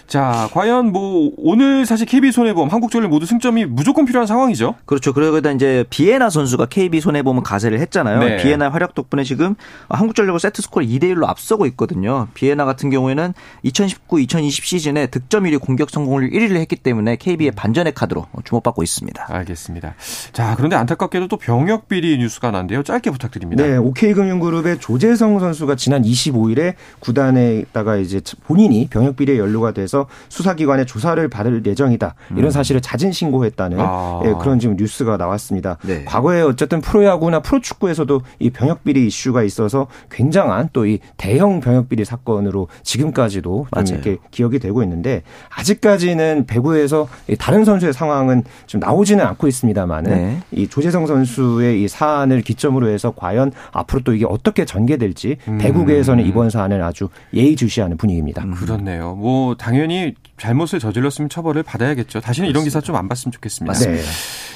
자, 0.10 0.50
과연 0.54 0.91
뭐 0.91 1.32
오늘 1.38 1.86
사실 1.86 2.08
KB 2.08 2.32
손해보험, 2.32 2.69
한국전력 2.69 3.12
모두 3.12 3.28
승점이 3.28 3.65
무조건 3.65 4.06
필요한 4.06 4.26
상황이죠. 4.26 4.74
그렇죠. 4.86 5.13
그러다 5.13 5.52
이제 5.52 5.86
비에나 5.91 6.32
선수가 6.32 6.65
KB 6.65 7.00
손해보험은 7.00 7.43
가세를 7.43 7.80
했잖아요. 7.80 8.19
네. 8.19 8.38
비에나 8.38 8.69
활약 8.69 8.95
덕분에 8.95 9.24
지금 9.24 9.54
한국전력을 9.88 10.39
세트 10.39 10.63
스코어 10.63 10.84
2대 10.84 11.04
1로 11.13 11.28
앞서고 11.28 11.67
있거든요. 11.67 12.28
비에나 12.34 12.65
같은 12.65 12.89
경우에는 12.89 13.36
2019-2020 13.65 14.63
시즌에 14.63 15.08
득점 15.08 15.43
1위, 15.43 15.62
공격 15.62 15.91
성공률 15.91 16.32
1위를 16.32 16.56
했기 16.56 16.76
때문에 16.76 17.15
KB의 17.15 17.52
반전의 17.52 17.93
카드로 17.93 18.26
주목받고 18.43 18.82
있습니다. 18.82 19.28
알겠습니다. 19.30 19.93
자, 20.34 20.56
그런데 20.58 20.76
안타깝게도 20.76 21.28
또 21.28 21.38
병역 21.38 21.88
비리 21.88 22.17
뉴스가 22.17 22.50
난데요. 22.50 22.82
짧게 22.82 23.12
부탁드립니다. 23.12 23.63
네, 23.63 23.78
OK금융그룹의 23.78 24.80
조재성 24.80 25.39
선수가 25.39 25.76
지난 25.76 26.02
25일에 26.02 26.74
구단에다가 27.00 27.98
이제 27.98 28.22
본인이 28.45 28.88
병역 28.89 29.15
비리에 29.15 29.38
연루가 29.38 29.72
돼서 29.72 29.99
수사기관의 30.30 30.86
조사를 30.86 31.26
받을 31.30 31.66
예정이다 31.66 32.16
이런 32.36 32.52
사실을 32.52 32.82
자진 32.82 33.12
신고했다는 33.12 33.78
아. 33.80 34.22
예, 34.26 34.34
그런 34.42 34.60
지금 34.60 34.76
뉴스가 34.76 35.18
나왔습니다. 35.18 35.78
네. 35.84 36.04
과거에 36.06 36.42
어쨌든 36.42 36.82
프로야구나 36.82 37.42
프로축구에서도 37.42 38.22
이 38.40 38.50
병역 38.50 38.84
비리 38.84 39.08
이슈가 39.08 39.44
있어서 39.44 39.88
굉장한 40.12 40.70
또 40.74 40.90
이 40.90 41.00
대형 41.18 41.60
병역 41.60 41.90
비리 41.90 42.04
사건으로 42.06 42.68
지금까지도 42.84 43.50
좀 43.50 43.68
맞아요. 43.72 43.86
이렇게 44.02 44.18
기억이 44.32 44.60
되고 44.60 44.82
있는데 44.84 45.24
아직까지는 45.56 46.46
배구에서 46.48 47.08
이 47.28 47.36
다른 47.36 47.66
선수의 47.66 47.94
상황은 47.94 48.44
좀 48.66 48.80
나오지는 48.80 49.26
않고 49.26 49.48
있습니다만은 49.48 50.12
네. 50.12 50.40
이 50.52 50.68
조재성 50.68 51.06
선수의 51.06 51.84
이 51.84 51.88
사안을 51.88 52.42
기점으로 52.42 52.88
해서 52.90 53.14
과연 53.16 53.52
앞으로 53.72 54.02
또 54.04 54.14
이게 54.14 54.26
어떻게 54.28 54.66
전개될지 54.66 55.38
배구계에서는 55.60 56.26
이번 56.26 56.50
사안을 56.50 56.82
아주 56.82 57.10
예의주시하는 57.34 57.98
분위기입니다. 57.98 58.46
그렇네요. 58.56 59.16
뭐 59.16 59.56
당연히 59.56 59.88
잘못을 60.38 60.80
저질렀으면 60.80 61.30
처벌을 61.30 61.63
받아야겠죠. 61.63 62.21
다시는 62.21 62.49
이런 62.49 62.63
기사 62.63 62.80
좀 62.82 62.95
안 62.95 63.08
봤으면 63.08 63.32
좋겠습니다. 63.34 63.73
네. 63.80 64.02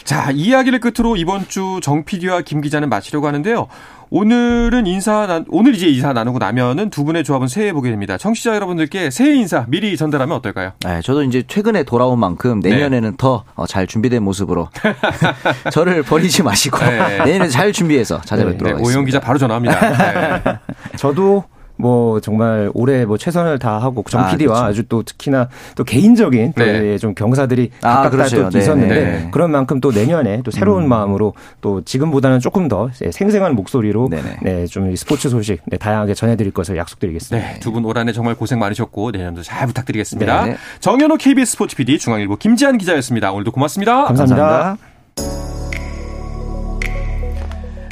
자, 0.03 0.31
이 0.31 0.47
이야기를 0.47 0.79
끝으로 0.79 1.15
이번 1.15 1.47
주 1.47 1.79
정 1.81 2.03
PD와 2.05 2.41
김 2.41 2.61
기자는 2.61 2.89
마치려고 2.89 3.27
하는데요. 3.27 3.67
오늘은 4.09 4.85
인사, 4.85 5.25
나- 5.25 5.43
오늘 5.49 5.73
이제 5.73 5.87
인사 5.87 6.13
나누고 6.13 6.37
나면은 6.37 6.89
두 6.91 7.03
분의 7.03 7.23
조합은 7.23 7.47
새해 7.47 7.73
보게 7.73 7.89
됩니다. 7.89 8.17
청취자 8.17 8.53
여러분들께 8.53 9.09
새해 9.09 9.33
인사 9.35 9.65
미리 9.67 9.97
전달하면 9.97 10.37
어떨까요? 10.37 10.73
네, 10.85 11.01
저도 11.01 11.23
이제 11.23 11.43
최근에 11.47 11.83
돌아온 11.83 12.19
만큼 12.19 12.59
내년에는 12.59 13.17
더잘 13.17 13.87
준비된 13.87 14.21
모습으로 14.21 14.69
저를 15.71 16.03
버리지 16.03 16.43
마시고 16.43 16.77
네. 16.79 17.23
내년에 17.25 17.47
잘 17.49 17.71
준비해서 17.71 18.17
네, 18.17 18.21
찾아뵙도록 18.25 18.73
하겠습니다. 18.73 18.87
오영 18.97 19.05
기자 19.05 19.19
바로 19.19 19.39
전화합니다. 19.39 20.41
네. 20.43 20.59
저도 20.97 21.45
뭐 21.75 22.19
정말 22.19 22.69
올해 22.73 23.05
뭐 23.05 23.17
최선을 23.17 23.59
다하고 23.59 24.03
정 24.07 24.21
아, 24.21 24.31
PD와 24.31 24.53
그렇죠. 24.53 24.65
아, 24.65 24.73
주또 24.73 25.03
특히나 25.03 25.49
또 25.75 25.83
개인적인 25.83 26.53
또 26.55 26.63
네. 26.63 26.93
예, 26.93 26.97
좀 26.97 27.15
경사들이 27.15 27.71
아, 27.81 27.95
각각 27.95 28.11
그렇죠. 28.11 28.43
또 28.43 28.49
네, 28.51 28.59
있었는데 28.59 28.95
네, 28.95 29.01
네. 29.01 29.29
그런 29.31 29.51
만큼 29.51 29.81
또 29.81 29.91
내년에 29.91 30.41
또 30.43 30.51
새로운 30.51 30.87
마음으로 30.87 31.33
또 31.61 31.81
지금보다는 31.81 32.39
조금 32.39 32.67
더 32.67 32.89
생생한 32.93 33.55
목소리로 33.55 34.09
네네. 34.09 34.37
네, 34.41 34.67
좀이 34.67 34.95
스포츠 34.95 35.29
소식 35.29 35.61
네, 35.65 35.77
다양하게 35.77 36.13
전해드릴 36.13 36.51
것을 36.51 36.77
약속드리겠습니다. 36.77 37.47
네, 37.47 37.59
두분 37.59 37.85
올 37.85 37.97
한해 37.97 38.13
정말 38.13 38.35
고생 38.35 38.59
많으셨고 38.59 39.11
내년도 39.11 39.41
잘 39.41 39.67
부탁드리겠습니다. 39.67 40.45
네. 40.45 40.57
정현호 40.79 41.17
KBS 41.17 41.53
스포츠 41.53 41.75
PD 41.75 41.97
중앙일보 41.97 42.35
김지한 42.37 42.77
기자였습니다. 42.77 43.31
오늘도 43.31 43.51
고맙습니다. 43.51 44.05
감사합니다. 44.05 44.92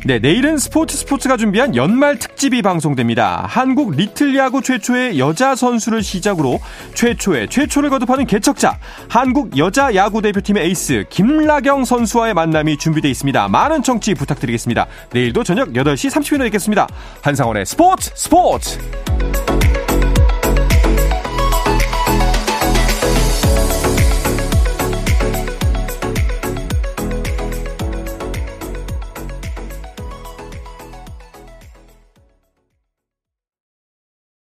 네, 0.03 0.17
내일은 0.17 0.57
스포츠 0.57 0.97
스포츠가 0.97 1.37
준비한 1.37 1.75
연말 1.75 2.17
특집이 2.17 2.63
방송됩니다. 2.63 3.45
한국 3.47 3.91
리틀 3.91 4.35
야구 4.35 4.63
최초의 4.63 5.19
여자 5.19 5.55
선수를 5.55 6.01
시작으로 6.01 6.59
최초의 6.95 7.49
최초를 7.49 7.91
거듭하는 7.91 8.25
개척자 8.25 8.79
한국 9.07 9.55
여자 9.59 9.93
야구 9.93 10.23
대표팀의 10.23 10.65
에이스 10.65 11.05
김라경 11.09 11.85
선수와의 11.85 12.33
만남이 12.33 12.77
준비되어 12.77 13.11
있습니다. 13.11 13.47
많은 13.47 13.83
청취 13.83 14.15
부탁드리겠습니다. 14.15 14.87
내일도 15.13 15.43
저녁 15.43 15.69
8시 15.69 16.09
30분에 16.09 16.39
뵙겠습니다. 16.45 16.87
한상원의 17.21 17.67
스포츠 17.67 18.09
스포츠. 18.15 18.79